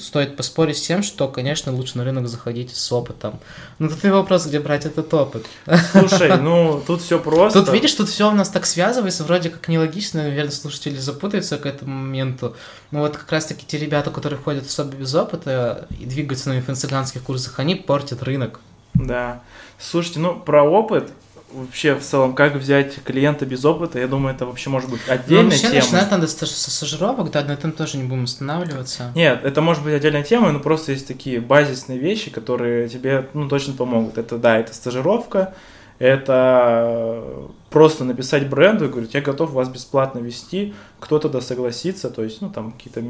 [0.00, 3.38] стоит поспорить с тем, что, конечно, лучше на рынок заходить с опытом.
[3.78, 5.46] Но тут и вопрос, где брать этот опыт.
[5.92, 7.62] Слушай, ну тут все просто.
[7.62, 11.66] Тут, видишь, тут все у нас так связывается, вроде как нелогично, наверное, слушатели запутаются к
[11.66, 12.56] этому моменту.
[12.90, 17.22] Но вот как раз-таки те ребята, которые ходят особо без опыта и двигаются на инфо-цыганских
[17.22, 18.60] курсах, они портят рынок.
[18.94, 19.42] Да.
[19.78, 21.10] Слушайте, ну про опыт
[21.52, 25.44] вообще в целом, как взять клиента без опыта, я думаю, это вообще может быть отдельная
[25.44, 25.74] Ну, вообще тема.
[25.74, 29.12] начинать надо со стажировок, да, на этом тоже не будем останавливаться.
[29.14, 33.48] Нет, это может быть отдельная тема, но просто есть такие базисные вещи, которые тебе ну,
[33.48, 34.18] точно помогут.
[34.18, 35.54] Это да, это стажировка,
[35.98, 37.22] это
[37.70, 42.40] просто написать бренду и говорить, я готов вас бесплатно вести, кто тогда согласится, то есть,
[42.40, 43.00] ну, там, какие-то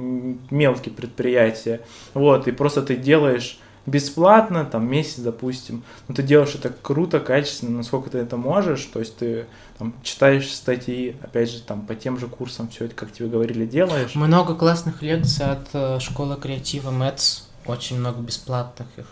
[0.50, 1.80] мелкие предприятия,
[2.14, 7.78] вот, и просто ты делаешь бесплатно, там, месяц, допустим, но ты делаешь это круто, качественно,
[7.78, 9.46] насколько ты это можешь, то есть ты
[9.78, 13.64] там читаешь статьи, опять же, там, по тем же курсам все это, как тебе говорили,
[13.66, 14.14] делаешь.
[14.14, 19.06] Много классных лекций от э, школы креатива MADS, очень много бесплатных их.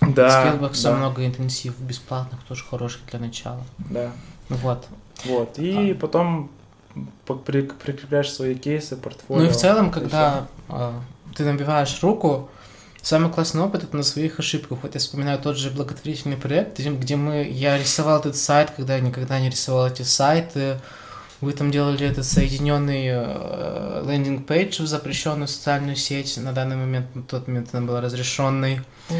[0.00, 3.62] Да, Скиллбокса да, много интенсивов бесплатных, тоже хороших для начала.
[3.78, 4.10] да.
[4.48, 4.86] Вот.
[5.24, 6.50] Вот, и потом
[7.26, 9.42] по- при- прикрепляешь свои кейсы, портфолио.
[9.44, 11.00] Ну и в целом, когда а,
[11.36, 12.50] ты набиваешь руку,
[13.02, 14.78] самый классный опыт это на своих ошибках.
[14.82, 19.00] Вот я вспоминаю тот же благотворительный проект, где- мы, я рисовал этот сайт, когда я
[19.00, 20.78] никогда не рисовал эти сайты.
[21.40, 26.36] Вы там делали этот соединенный э, лендинг-пейдж в запрещенную социальную сеть.
[26.36, 28.80] На данный момент, на тот момент она была разрешенной.
[29.10, 29.16] Ой.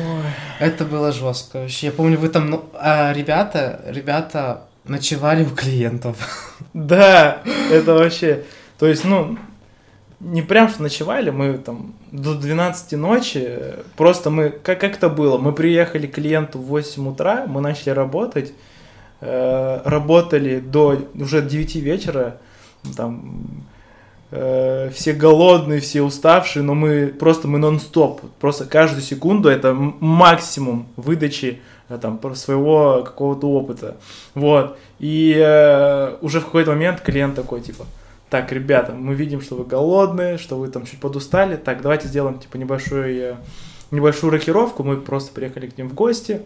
[0.61, 1.87] Это было жестко вообще.
[1.87, 6.17] Я помню, вы там, ну, а ребята, ребята ночевали у клиентов.
[6.75, 7.43] Да,
[7.73, 8.45] это вообще...
[8.79, 9.37] То есть, ну,
[10.23, 13.59] не прям что ночевали, мы там до 12 ночи,
[13.97, 14.51] просто мы...
[14.51, 15.37] Как, как это было?
[15.37, 18.53] Мы приехали к клиенту в 8 утра, мы начали работать,
[19.21, 22.37] э, работали до уже 9 вечера,
[22.97, 23.67] там
[24.31, 30.87] э, все голодные, все уставшие, но мы просто мы нон-стоп, просто каждую секунду это максимум
[30.95, 33.97] выдачи э, там своего какого-то опыта,
[34.35, 34.79] вот.
[35.01, 37.87] И э, уже в какой-то момент клиент такой типа,
[38.33, 42.39] так, ребята, мы видим, что вы голодные, что вы там чуть подустали, так, давайте сделаем
[42.39, 43.37] типа небольшой, э,
[43.91, 46.41] небольшую рокировку, мы просто приехали к ним в гости,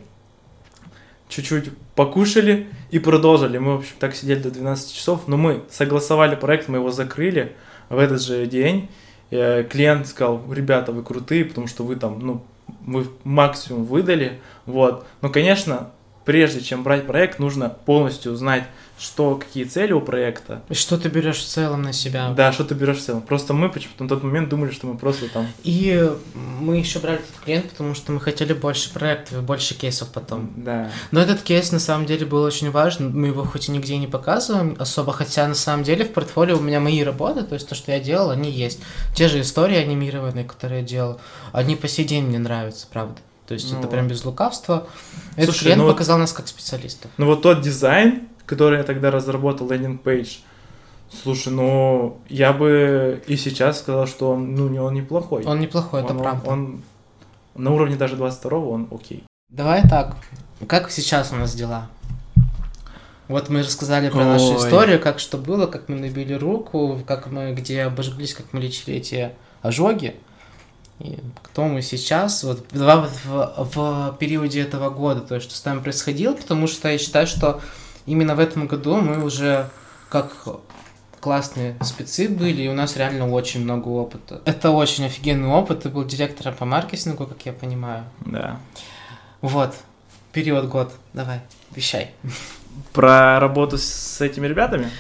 [1.29, 3.59] чуть-чуть покушали и продолжили.
[3.59, 7.53] Мы, в общем, так сидели до 12 часов, но мы согласовали проект, мы его закрыли
[7.89, 8.91] в этот же день.
[9.31, 12.43] Э, Клиент сказал, ребята, вы крутые, потому что вы там, ну,
[12.81, 15.07] мы максимум выдали, вот.
[15.23, 15.93] Но, конечно,
[16.25, 18.65] прежде чем брать проект, нужно полностью знать,
[18.99, 20.63] что, какие цели у проекта.
[20.71, 22.31] И что ты берешь в целом на себя?
[22.31, 23.23] Да, что ты берешь в целом.
[23.23, 25.47] Просто мы почему-то на тот момент думали, что мы просто там...
[25.65, 30.09] И мы еще брали этот клиент, потому что мы хотели больше проектов и больше кейсов
[30.09, 30.51] потом.
[30.57, 30.91] Да.
[31.11, 33.13] Но этот кейс на самом деле был очень важен.
[33.19, 36.61] Мы его хоть и нигде не показываем особо, хотя на самом деле в портфолио у
[36.61, 38.81] меня мои работы, то есть то, что я делал, они есть.
[39.15, 41.21] Те же истории анимированные, которые я делал,
[41.53, 43.17] они по сей день мне нравятся, правда.
[43.47, 44.89] То есть Ну это прям без лукавства.
[45.33, 47.11] Этот Слушай, клиент ну показал нас как специалистов.
[47.17, 50.39] Ну вот тот дизайн, который я тогда разработал, landing page,
[51.23, 55.45] слушай, ну, я бы и сейчас сказал, что он, ну, не он неплохой.
[55.45, 56.51] Он неплохой, это Он- правда.
[56.51, 56.83] Он,
[57.55, 59.25] на уровне даже 22-го он окей.
[59.51, 60.17] Давай так.
[60.67, 61.89] Как сейчас у нас дела?
[63.29, 64.57] Вот мы рассказали про нашу Ой.
[64.57, 68.97] историю, как что было, как мы набили руку, как мы где обожглись, как мы лечили
[68.97, 69.33] эти
[69.63, 70.15] ожоги.
[71.01, 75.65] и кто мы сейчас, вот в, в, в периоде этого года, то есть что с
[75.65, 77.61] нами происходило, потому что я считаю, что
[78.07, 79.69] именно в этом году мы уже
[80.09, 80.33] как
[81.21, 84.41] классные спецы были, и у нас реально очень много опыта.
[84.45, 88.05] Это очень офигенный опыт, ты был директором по маркетингу, как я понимаю.
[88.21, 88.61] Да.
[89.41, 89.75] Вот,
[90.33, 91.41] период год, давай,
[91.75, 92.13] вещай.
[92.93, 94.91] Про работу с этими ребятами?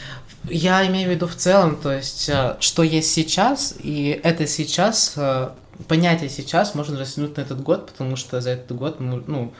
[0.48, 5.14] Я имею в виду в целом, то есть, э, что есть сейчас, и это сейчас,
[5.16, 5.50] э,
[5.88, 9.52] понятие сейчас можно растянуть на этот год, потому что за этот год мы, ну,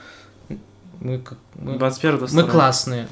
[1.00, 1.22] мы,
[1.54, 3.09] мы, 21 мы классные.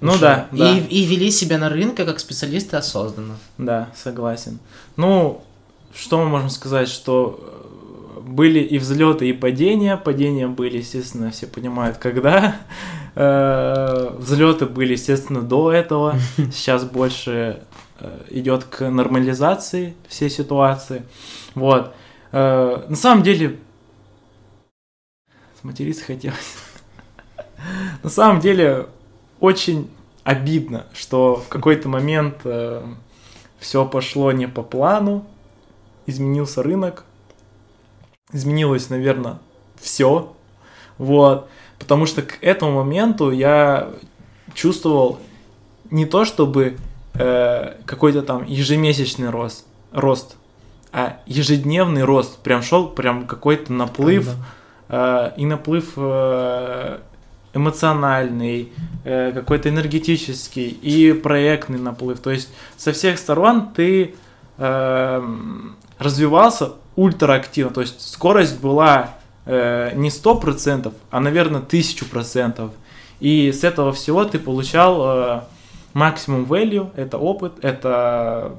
[0.00, 0.20] Ну уже.
[0.20, 0.78] да, и, да.
[0.78, 3.36] И вели себя на рынке как специалисты осознанно.
[3.58, 4.58] Да, согласен.
[4.96, 5.42] Ну,
[5.94, 7.40] что мы можем сказать, что
[8.16, 9.96] э, были и взлеты, и падения.
[9.96, 12.56] Падения были, естественно, все понимают, когда.
[13.16, 16.16] Э, взлеты были, естественно, до этого.
[16.52, 17.62] Сейчас больше
[18.00, 21.04] э, идет к нормализации всей ситуации.
[21.54, 21.94] Вот.
[22.32, 23.60] На самом деле,
[25.64, 26.56] материться хотелось.
[28.02, 28.86] На самом деле,
[29.44, 29.90] очень
[30.22, 32.82] обидно, что в какой-то момент э,
[33.58, 35.26] все пошло не по плану,
[36.06, 37.04] изменился рынок,
[38.32, 39.38] изменилось, наверное,
[39.78, 40.34] все,
[40.96, 43.90] вот, потому что к этому моменту я
[44.54, 45.18] чувствовал
[45.90, 46.78] не то чтобы
[47.12, 50.36] э, какой-то там ежемесячный рост, рост,
[50.90, 54.30] а ежедневный рост, прям шел прям какой-то наплыв,
[54.88, 57.00] э, и наплыв э,
[57.54, 58.72] эмоциональный,
[59.04, 62.20] э, какой-то энергетический и проектный наплыв.
[62.20, 64.14] То есть со всех сторон ты
[64.58, 65.22] э,
[65.98, 67.72] развивался ультраактивно.
[67.72, 72.70] То есть скорость была э, не 100%, а, наверное, 1000%.
[73.20, 75.40] И с этого всего ты получал э,
[75.92, 78.56] максимум value, это опыт, это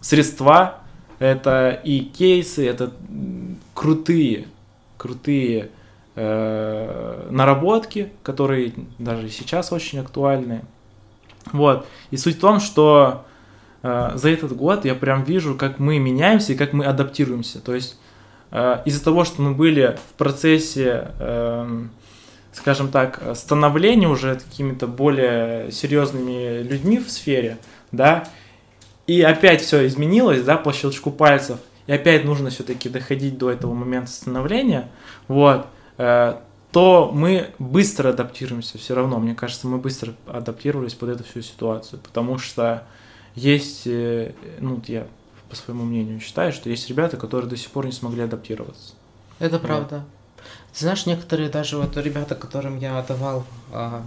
[0.00, 0.76] средства,
[1.18, 2.92] это и кейсы, это
[3.72, 4.46] крутые,
[4.98, 5.70] крутые
[6.14, 10.62] э, наработки, которые даже сейчас очень актуальны.
[11.52, 11.86] Вот.
[12.10, 13.24] И суть в том, что
[13.82, 17.60] э, за этот год я прям вижу, как мы меняемся и как мы адаптируемся.
[17.60, 17.98] То есть
[18.50, 21.82] э, из-за того, что мы были в процессе, э,
[22.52, 27.58] скажем так, становления уже какими-то более серьезными людьми в сфере,
[27.92, 28.24] да,
[29.06, 33.74] и опять все изменилось, да, по щелчку пальцев, и опять нужно все-таки доходить до этого
[33.74, 34.88] момента становления,
[35.28, 39.18] вот, то мы быстро адаптируемся все равно.
[39.20, 42.84] Мне кажется, мы быстро адаптировались под эту всю ситуацию, потому что
[43.36, 45.06] есть, э, ну, я
[45.48, 48.94] по своему мнению считаю, что есть ребята, которые до сих пор не смогли адаптироваться.
[49.38, 49.98] Это правда.
[49.98, 50.04] Да.
[50.72, 54.02] Ты знаешь, некоторые даже вот ребята, которым я отдавал а,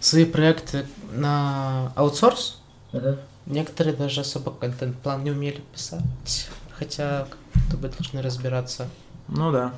[0.00, 2.60] свои проекты на аутсорс,
[2.92, 3.18] uh-huh.
[3.46, 8.88] некоторые даже особо контент-план не умели писать, хотя как-то бы должны разбираться.
[9.28, 9.72] Ну да.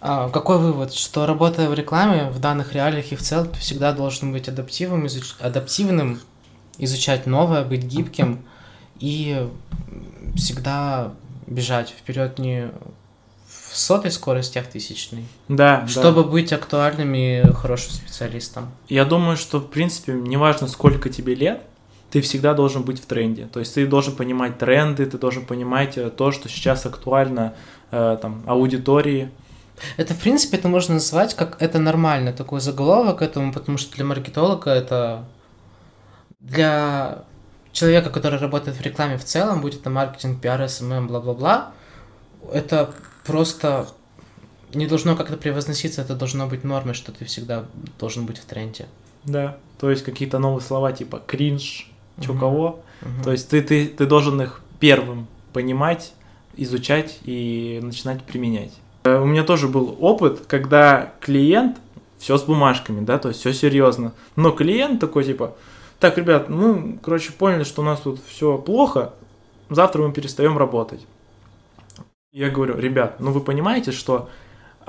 [0.00, 0.94] А, какой вывод?
[0.94, 5.06] Что работая в рекламе, в данных реалиях и в целом, ты всегда должен быть адаптивным,
[5.06, 5.34] изуч...
[5.40, 6.20] адаптивным,
[6.78, 8.42] изучать новое, быть гибким
[8.98, 9.48] и
[10.36, 11.12] всегда
[11.46, 12.70] бежать вперед не
[13.70, 15.24] в сотой скорости, а в тысячной.
[15.48, 15.86] Да.
[15.86, 16.28] Чтобы да.
[16.28, 18.70] быть актуальным и хорошим специалистом.
[18.88, 21.62] Я думаю, что, в принципе, неважно, сколько тебе лет,
[22.10, 23.46] ты всегда должен быть в тренде.
[23.46, 27.54] То есть ты должен понимать тренды, ты должен понимать э, то, что сейчас актуально
[27.92, 29.30] э, там, аудитории,
[29.96, 34.04] это, в принципе, это можно назвать как это нормально, такой заголовок этому, потому что для
[34.04, 35.24] маркетолога это
[36.40, 37.24] для
[37.72, 41.72] человека, который работает в рекламе в целом, будет это маркетинг, пиар, SMM, бла-бла-бла,
[42.52, 42.92] это
[43.24, 43.86] просто
[44.74, 47.66] не должно как-то превозноситься, это должно быть нормой, что ты всегда
[47.98, 48.86] должен быть в тренде.
[49.24, 51.90] Да, то есть какие-то новые слова типа кринж,
[52.20, 53.24] чё кого, угу.
[53.24, 56.12] то есть ты, ты, ты должен их первым понимать,
[56.56, 58.72] изучать и начинать применять.
[59.04, 61.78] Э, у меня тоже был опыт, когда клиент,
[62.18, 65.56] все с бумажками, да, то есть все серьезно, но клиент такой типа,
[65.98, 69.14] так, ребят, мы, короче, поняли, что у нас тут все плохо,
[69.70, 71.06] завтра мы перестаем работать.
[72.32, 74.28] Я говорю, ребят, ну вы понимаете, что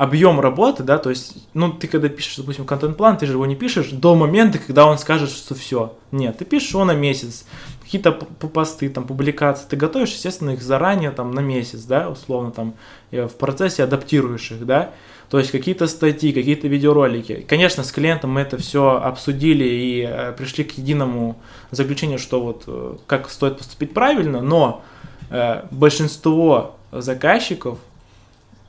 [0.01, 3.55] объем работы, да, то есть, ну, ты когда пишешь, допустим, контент-план, ты же его не
[3.55, 5.95] пишешь до момента, когда он скажет, что все.
[6.11, 7.45] Нет, ты пишешь его на месяц.
[7.83, 12.73] Какие-то посты, там, публикации, ты готовишь, естественно, их заранее, там, на месяц, да, условно, там,
[13.11, 14.89] в процессе адаптируешь их, да,
[15.29, 17.45] то есть какие-то статьи, какие-то видеоролики.
[17.47, 21.37] Конечно, с клиентом мы это все обсудили и э, пришли к единому
[21.69, 24.83] заключению, что вот э, как стоит поступить правильно, но
[25.29, 27.77] э, большинство заказчиков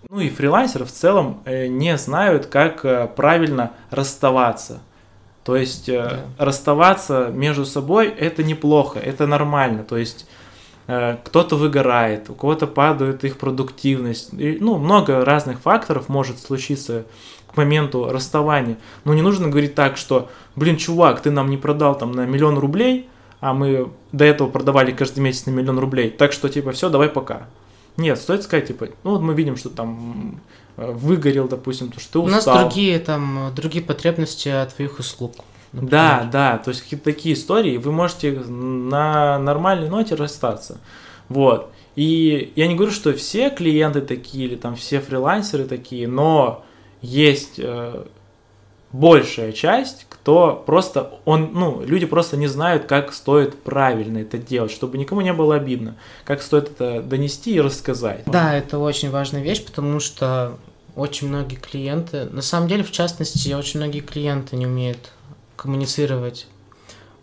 [0.09, 4.81] ну и фрилансеры в целом э, не знают, как э, правильно расставаться.
[5.45, 6.45] То есть э, да.
[6.45, 9.85] расставаться между собой это неплохо, это нормально.
[9.85, 10.27] То есть
[10.85, 14.35] кто-то выгорает, у кого-то падает их продуктивность.
[14.35, 17.05] И, ну, много разных факторов может случиться
[17.47, 18.77] к моменту расставания.
[19.05, 22.59] Но не нужно говорить так, что, блин, чувак, ты нам не продал там на миллион
[22.59, 23.09] рублей,
[23.41, 26.11] а мы до этого продавали каждый месяц на миллион рублей.
[26.11, 27.47] Так что, типа, все, давай пока.
[27.97, 30.41] Нет, стоит сказать, типа, ну вот мы видим, что там
[30.77, 32.55] э, выгорел, допустим, то, что ты устал.
[32.55, 35.35] У нас другие там, другие потребности от твоих услуг.
[35.73, 35.91] Например.
[35.91, 40.81] Да, да, то есть какие-то такие истории, вы можете на нормальной ноте расстаться.
[41.29, 41.73] Вот.
[41.97, 46.65] И я не говорю, что все клиенты такие или там все фрилансеры такие, но
[47.01, 48.05] есть э,
[48.93, 54.71] большая часть, кто просто, он, ну, люди просто не знают, как стоит правильно это делать,
[54.71, 58.23] чтобы никому не было обидно, как стоит это донести и рассказать.
[58.27, 60.59] Да, это очень важная вещь, потому что
[60.95, 65.11] очень многие клиенты, на самом деле, в частности, очень многие клиенты не умеют
[65.57, 66.47] коммуницировать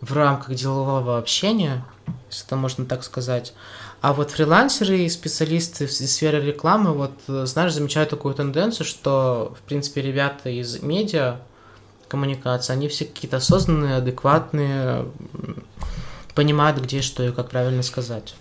[0.02, 1.86] в рамках делового общения,
[2.28, 3.54] если это можно так сказать.
[4.02, 9.62] А вот фрилансеры и специалисты из сферы рекламы, вот, знаешь, замечают такую тенденцию, что, в
[9.62, 11.40] принципе, ребята из медиа
[12.10, 15.06] коммуникации, они все какие-то осознанные, адекватные,
[16.34, 18.34] понимают, где что и как правильно сказать.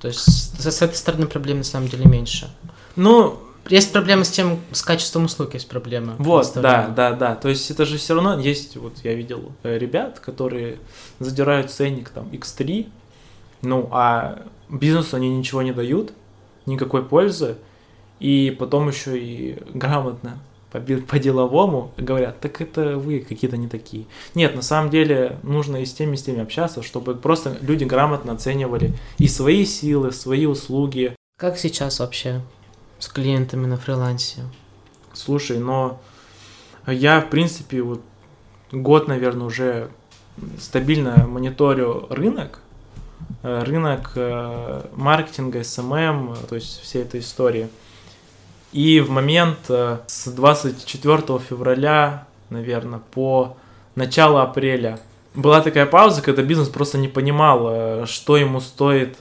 [0.00, 2.48] То есть с, этой стороны проблем на самом деле меньше.
[2.96, 3.38] Ну,
[3.68, 6.14] есть проблемы с тем, с качеством услуг есть проблемы.
[6.18, 7.34] Вот, да, да, да.
[7.34, 10.78] То есть это же все равно есть, вот я видел э, ребят, которые
[11.18, 12.88] задирают ценник там X3,
[13.62, 16.12] ну, а бизнесу они ничего не дают,
[16.66, 17.56] никакой пользы,
[18.20, 20.38] и потом еще и грамотно
[20.70, 24.06] по-деловому говорят, так это вы какие-то не такие.
[24.34, 27.84] Нет, на самом деле нужно и с теми, и с теми общаться, чтобы просто люди
[27.84, 31.14] грамотно оценивали и свои силы, свои услуги.
[31.38, 32.42] Как сейчас вообще
[32.98, 34.42] с клиентами на фрилансе?
[35.14, 36.00] Слушай, но
[36.86, 38.02] я, в принципе, вот
[38.70, 39.90] год, наверное, уже
[40.60, 42.60] стабильно мониторю рынок,
[43.42, 47.68] э, рынок э, маркетинга, SMM, эм эм, то есть всей этой истории.
[48.72, 53.56] И в момент э, с 24 февраля, наверное, по
[53.94, 55.00] начало апреля
[55.34, 59.18] была такая пауза, когда бизнес просто не понимал, что ему стоит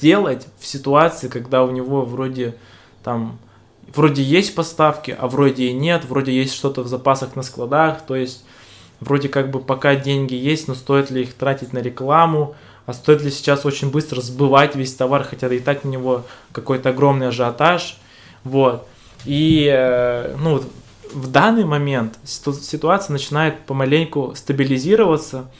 [0.00, 2.54] делать в ситуации, когда у него вроде
[3.02, 3.38] там
[3.94, 8.14] вроде есть поставки, а вроде и нет, вроде есть что-то в запасах на складах, то
[8.14, 8.44] есть
[9.00, 12.54] вроде как бы пока деньги есть, но стоит ли их тратить на рекламу,
[12.86, 16.90] а стоит ли сейчас очень быстро сбывать весь товар, хотя и так на него какой-то
[16.90, 17.98] огромный ажиотаж,
[18.48, 18.86] вот.
[19.24, 20.62] И, э, ну,
[21.12, 25.50] в данный момент ситуация начинает помаленьку стабилизироваться,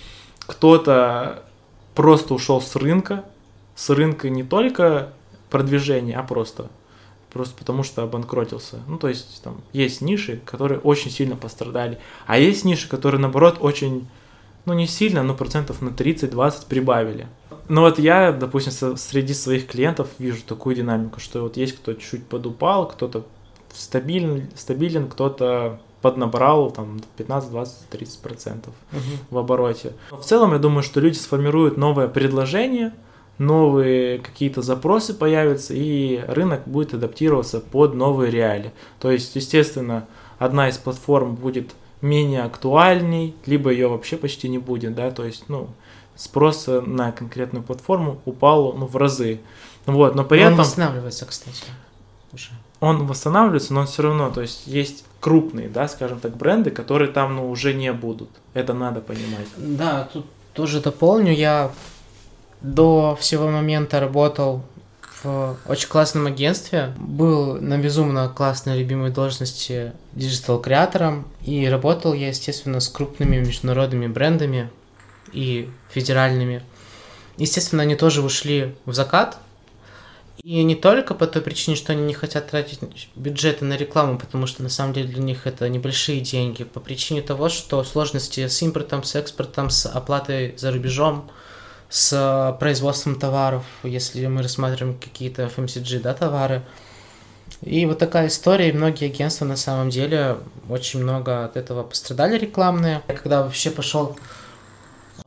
[0.40, 1.44] кто-то
[1.94, 3.24] просто ушел с рынка,
[3.74, 5.10] с рынка не только
[5.50, 6.68] продвижения, а просто
[7.30, 8.80] просто потому что обанкротился.
[8.86, 13.58] Ну, то есть там есть ниши, которые очень сильно пострадали, а есть ниши, которые, наоборот,
[13.60, 14.08] очень,
[14.64, 17.26] ну, не сильно, но процентов на 30-20 прибавили.
[17.68, 22.26] Ну вот я, допустим, среди своих клиентов вижу такую динамику, что вот есть кто чуть
[22.26, 23.24] подупал, кто-то
[23.72, 29.00] стабилен, стабилен кто-то поднабрал там 15, 20, 30 процентов угу.
[29.30, 29.92] в обороте.
[30.10, 32.92] Но в целом я думаю, что люди сформируют новое предложение–
[33.38, 38.72] новые какие-то запросы появятся, и рынок будет адаптироваться под новые реалии.
[39.00, 40.06] То есть, естественно,
[40.38, 45.48] одна из платформ будет менее актуальней, либо ее вообще почти не будет, да, то есть,
[45.48, 45.68] ну,
[46.18, 49.40] спрос на конкретную платформу упал ну, в разы.
[49.86, 50.54] Вот, но при но этом...
[50.54, 51.64] Он восстанавливается, кстати,
[52.32, 52.50] уже.
[52.80, 57.36] Он восстанавливается, но все равно, то есть, есть крупные, да, скажем так, бренды, которые там,
[57.36, 58.28] ну, уже не будут.
[58.52, 59.46] Это надо понимать.
[59.56, 61.70] Да, тут тоже дополню, я
[62.60, 64.62] до всего момента работал
[65.22, 72.80] в очень классном агентстве, был на безумно классной любимой должности диджитал-креатором, и работал я, естественно,
[72.80, 74.70] с крупными международными брендами
[75.32, 76.62] и федеральными.
[77.36, 79.38] Естественно, они тоже ушли в закат,
[80.42, 82.80] и не только по той причине, что они не хотят тратить
[83.16, 87.22] бюджеты на рекламу, потому что на самом деле для них это небольшие деньги, по причине
[87.22, 91.30] того, что сложности с импортом, с экспортом, с оплатой за рубежом–
[91.88, 96.62] с производством товаров, если мы рассматриваем какие-то FMCG да, товары.
[97.62, 102.38] И вот такая история, и многие агентства на самом деле очень много от этого пострадали
[102.38, 103.02] рекламные.
[103.06, 104.16] Когда вообще пошел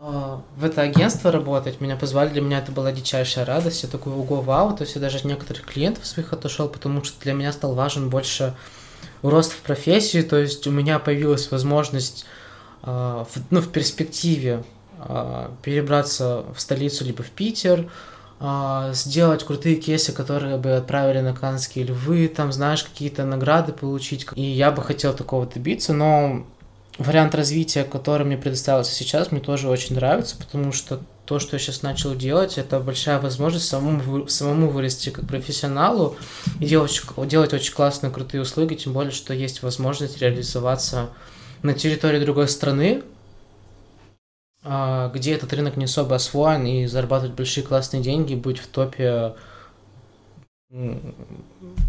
[0.02, 4.42] в это агентство работать, меня позвали, для меня это была дичайшая радость, я такой, ого,
[4.42, 7.76] вау, то есть я даже от некоторых клиентов своих отошел, потому что для меня стал
[7.76, 8.56] важен больше
[9.22, 12.26] рост в профессии, то есть у меня появилась возможность
[12.82, 14.64] э, в, ну, в перспективе
[15.04, 17.90] а, перебраться в столицу либо в Питер,
[18.40, 24.28] а, сделать крутые кейсы, которые бы отправили на Канские львы, там, знаешь, какие-то награды получить.
[24.36, 26.46] И я бы хотел такого добиться, но
[26.98, 31.60] вариант развития, который мне предоставился сейчас, мне тоже очень нравится, потому что то, что я
[31.60, 36.18] сейчас начал делать, это большая возможность самому, самому вырасти как профессионалу
[36.60, 41.10] и делать, делать очень классные, крутые услуги, тем более, что есть возможность реализоваться
[41.64, 43.04] на территории другой страны,
[44.64, 49.36] а, где этот рынок не особо освоен, и зарабатывать большие классные деньги, быть в топе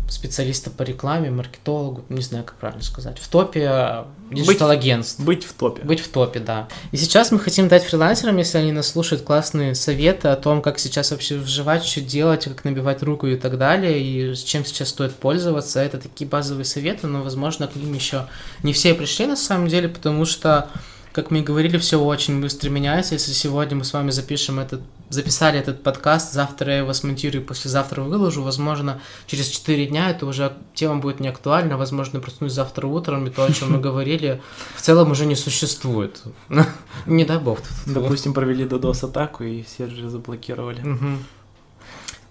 [0.09, 5.21] специалиста по рекламе, маркетологу, не знаю, как правильно сказать, в топе digital-агентств.
[5.21, 5.83] Быть, быть в топе.
[5.83, 6.69] Быть в топе, да.
[6.91, 10.81] И сейчас мы хотим дать фрилансерам, если они нас слушают, классные советы о том, как
[10.81, 15.15] сейчас вообще выживать, что делать, как набивать руку и так далее, и чем сейчас стоит
[15.15, 15.81] пользоваться.
[15.81, 18.27] Это такие базовые советы, но, возможно, к ним еще
[18.65, 20.69] не все пришли на самом деле, потому что
[21.13, 23.15] как мы и говорили, все очень быстро меняется.
[23.15, 28.03] Если сегодня мы с вами запишем этот, записали этот подкаст, завтра я его смонтирую, послезавтра
[28.03, 33.27] выложу, возможно, через 4 дня это уже тема будет не актуальна, возможно, проснусь завтра утром,
[33.27, 34.41] и то, о чем мы говорили,
[34.75, 36.23] в целом уже не существует.
[37.07, 37.59] Не дай бог.
[37.85, 40.83] Допустим, провели DDoS-атаку и серверы заблокировали.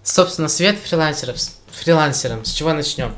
[0.02, 1.36] Собственно, свет фрилансеров,
[1.70, 2.44] фрилансерам.
[2.44, 3.12] С чего начнем?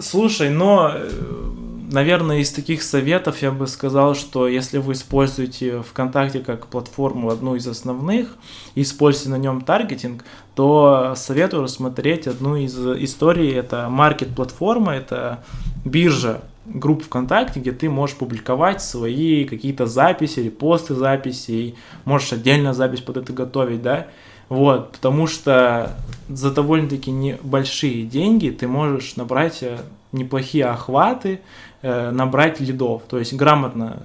[0.00, 1.50] Слушай, но э,
[1.92, 7.54] наверное, из таких советов я бы сказал, что если вы используете ВКонтакте как платформу одну
[7.54, 8.36] из основных
[8.74, 10.24] и используете на нем таргетинг,
[10.54, 13.52] то советую рассмотреть одну из историй.
[13.52, 15.44] Это маркет-платформа, это
[15.84, 21.74] биржа групп ВКонтакте, где ты можешь публиковать свои какие-то записи посты записей,
[22.04, 24.06] можешь отдельно запись под это готовить, да,
[24.48, 25.96] вот, потому что
[26.28, 29.78] за довольно-таки небольшие деньги ты можешь набрать э,
[30.12, 31.40] неплохие охваты,
[31.82, 33.02] набрать лидов.
[33.08, 34.02] То есть грамотно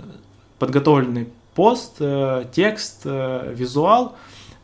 [0.59, 4.15] подготовленный пост, э, текст, э, визуал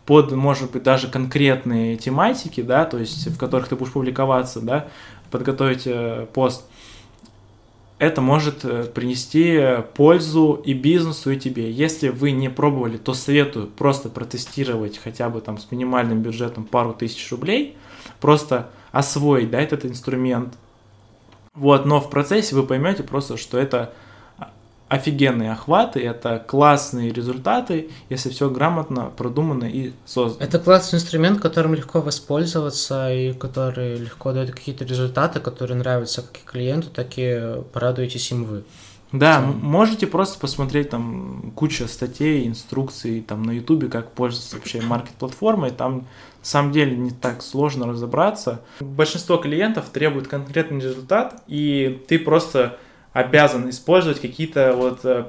[0.05, 4.88] под, может быть, даже конкретные тематики, да, то есть в которых ты будешь публиковаться, да,
[5.32, 6.66] подготовить э, пост.
[7.97, 9.59] Это может э, принести
[9.95, 11.72] пользу и бизнесу, и тебе.
[11.72, 16.93] Если вы не пробовали, то советую просто протестировать хотя бы там с минимальным бюджетом пару
[16.93, 17.76] тысяч рублей,
[18.20, 20.53] просто освоить, да, этот инструмент,
[21.56, 23.93] вот, но в процессе вы поймете просто, что это
[24.88, 30.45] офигенные охваты, это классные результаты, если все грамотно продумано и создано.
[30.45, 36.38] Это классный инструмент, которым легко воспользоваться и который легко дает какие-то результаты, которые нравятся как
[36.38, 38.64] и клиенту, так и порадуетесь им вы.
[39.14, 45.70] Да, можете просто посмотреть там куча статей, инструкций там на ютубе, как пользоваться вообще маркет-платформой,
[45.70, 46.05] там на
[46.41, 48.61] самом деле не так сложно разобраться.
[48.80, 52.80] Большинство клиентов требует конкретный результат, и ты просто
[53.14, 55.26] обязан использовать какие-то вот э,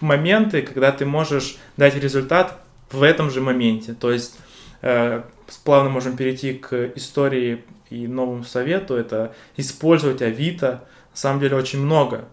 [0.00, 2.58] моменты, когда ты можешь дать результат
[2.90, 3.92] в этом же моменте.
[3.92, 4.38] То есть
[4.80, 5.22] э,
[5.64, 10.84] плавно можем перейти к истории и новому совету, это использовать Авито.
[11.12, 12.24] На самом деле очень много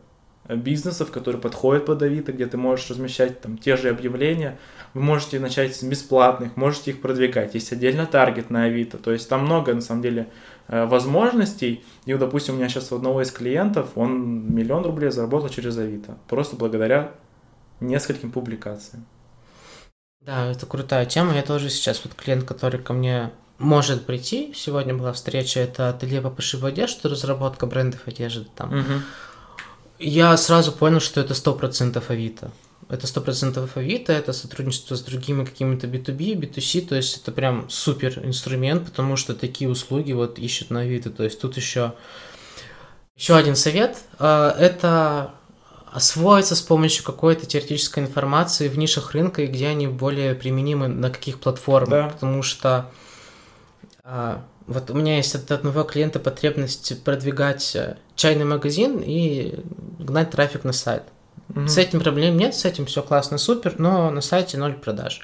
[0.50, 4.60] бизнесов, которые подходят под Авито, где ты можешь размещать там те же объявления.
[4.94, 7.54] Вы можете начать с бесплатных, можете их продвигать.
[7.54, 8.98] Есть отдельно таргет на Авито.
[8.98, 10.30] То есть там много, на самом деле,
[10.68, 11.84] э, возможностей.
[12.06, 15.78] И, вот, допустим, у меня сейчас у одного из клиентов, он миллион рублей заработал через
[15.78, 16.18] Авито.
[16.28, 17.12] Просто благодаря
[17.80, 19.06] нескольким публикациям.
[20.22, 21.34] Да, это крутая тема.
[21.34, 26.22] Я тоже сейчас, вот клиент, который ко мне может прийти, сегодня была встреча, это ателье
[26.22, 28.74] по пошиву одежды, разработка брендов одежды там.
[28.74, 29.02] Угу
[30.04, 32.52] я сразу понял, что это сто процентов Авито.
[32.90, 37.70] Это сто процентов Авито, это сотрудничество с другими какими-то B2B, B2C, то есть это прям
[37.70, 41.10] супер инструмент, потому что такие услуги вот ищут на Авито.
[41.10, 41.94] То есть тут еще
[43.16, 45.34] еще один совет а,– это
[45.92, 51.12] освоиться с помощью какой-то теоретической информации в нишах рынка и где они более применимы на
[51.12, 52.10] каких платформах, да.
[52.10, 52.92] потому что
[54.04, 59.60] а, вот у меня есть от одного клиента потребность продвигать э, чайный магазин и
[60.00, 61.04] гнать трафик на сайт.
[61.50, 61.68] Mm-hmm.
[61.68, 65.22] С этим проблем нет, с этим все классно, супер, но на сайте ноль продаж.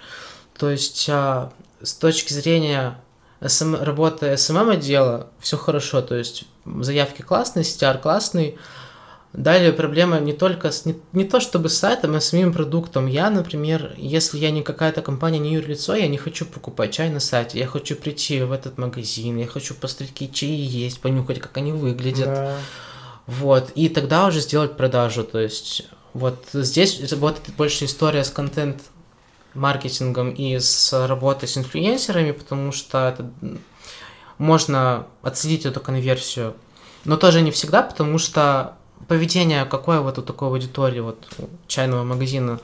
[0.57, 2.99] То есть а, с точки зрения
[3.41, 8.57] SM, работы SMM отдела все хорошо, то есть заявки классные, CTR классный,
[9.33, 13.05] Далее проблема не только с, не, не то чтобы с сайтом, а с самим продуктом.
[13.05, 17.19] Я, например, если я не какая-то компания, не юрлицо, я не хочу покупать чай на
[17.19, 21.57] сайте, я хочу прийти в этот магазин, я хочу посмотреть, какие чаи есть, понюхать, как
[21.57, 22.25] они выглядят.
[22.25, 22.57] Да.
[23.27, 25.23] Вот, и тогда уже сделать продажу.
[25.23, 28.81] То есть, вот здесь вот больше история с контент
[29.53, 33.31] маркетингом и с работой с инфлюенсерами, потому что это
[34.39, 36.55] можно отследить эту конверсию,
[37.05, 41.27] но тоже не всегда, потому что поведение какое вот у такой аудитории, вот
[41.67, 42.59] чайного магазина.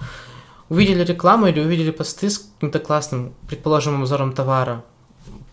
[0.69, 4.83] Увидели рекламу или увидели посты с каким-то классным, предположим, обзором товара,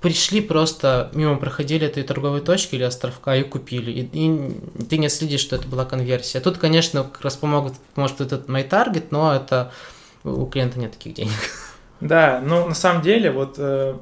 [0.00, 3.90] пришли просто, мимо проходили этой торговой точки или островка и купили.
[3.90, 6.40] И, и ты не следишь, что это была конверсия.
[6.40, 9.72] Тут, конечно, как раз помогут, может, этот MyTarget, но это
[10.24, 11.32] у клиента нет таких денег.
[12.00, 13.94] Да, ну на самом деле вот э,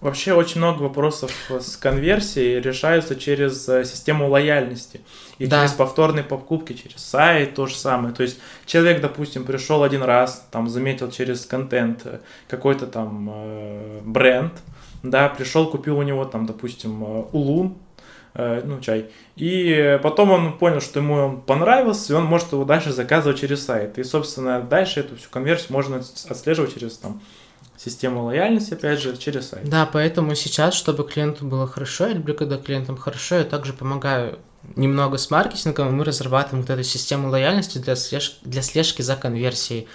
[0.00, 5.00] вообще очень много вопросов с конверсией решаются через э, систему лояльности
[5.38, 5.58] и Да.
[5.60, 8.14] через повторные покупки, через сайт то же самое.
[8.14, 14.00] То есть человек, допустим, пришел один раз, там заметил через контент э, какой-то там э,
[14.04, 14.52] бренд,
[15.02, 17.76] да, пришел, купил у него там, допустим, э, улун,
[18.34, 19.06] э, ну, чай.
[19.36, 23.64] И потом он понял, что ему он понравился, и он может его дальше заказывать через
[23.64, 23.98] сайт.
[23.98, 27.20] И, собственно, дальше эту всю конверсию можно отслеживать через там
[27.82, 29.68] систему лояльности, опять же, через сайт.
[29.68, 34.38] Да, поэтому сейчас, чтобы клиенту было хорошо, я люблю, когда клиентам хорошо, я также помогаю
[34.76, 38.38] немного с маркетингом, и мы разрабатываем вот эту систему лояльности для, слеж...
[38.42, 39.88] для слежки за конверсией,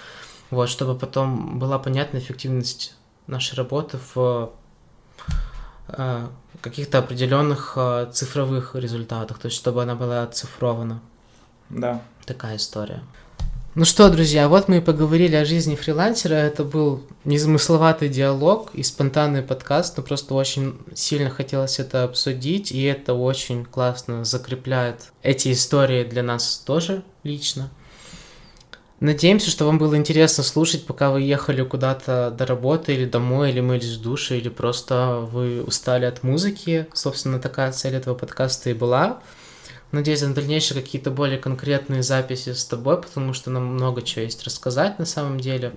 [0.49, 2.95] вот, чтобы потом была понятна эффективность
[3.27, 4.51] нашей работы в
[5.89, 6.27] э,
[6.61, 11.01] каких-то определенных э, цифровых результатах, то есть чтобы она была оцифрована.
[11.69, 12.01] Да.
[12.25, 13.03] Такая история.
[13.77, 16.35] Ну что, друзья, вот мы и поговорили о жизни фрилансера.
[16.35, 22.81] Это был незамысловатый диалог и спонтанный подкаст, но просто очень сильно хотелось это обсудить, и
[22.83, 27.69] это очень классно закрепляет эти истории для нас тоже лично.
[29.01, 33.59] Надеемся, что вам было интересно слушать, пока вы ехали куда-то до работы или домой, или
[33.59, 36.87] мылись в душе, или просто вы устали от музыки.
[36.93, 39.19] Собственно, такая цель этого подкаста и была.
[39.95, 44.43] Надеюсь, на дальнейшие какие-то более конкретные записи с тобой, потому что нам много чего есть
[44.43, 45.73] рассказать на самом деле.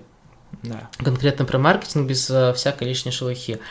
[0.61, 0.89] Да.
[0.97, 3.61] Конкретно про маркетинг без э, всякой лишней шелухи.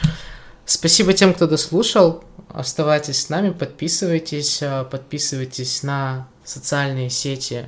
[0.64, 2.24] Спасибо тем, кто дослушал.
[2.48, 7.66] Оставайтесь с нами, подписывайтесь, э, подписывайтесь на социальные сети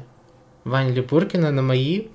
[0.65, 2.07] Вани Лебуркина, на мои.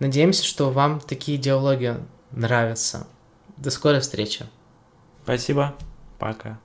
[0.00, 1.98] Надеемся, что вам такие диалоги
[2.32, 3.06] нравятся.
[3.58, 4.44] До скорой встречи.
[5.22, 5.76] Спасибо.
[6.18, 6.58] Пока.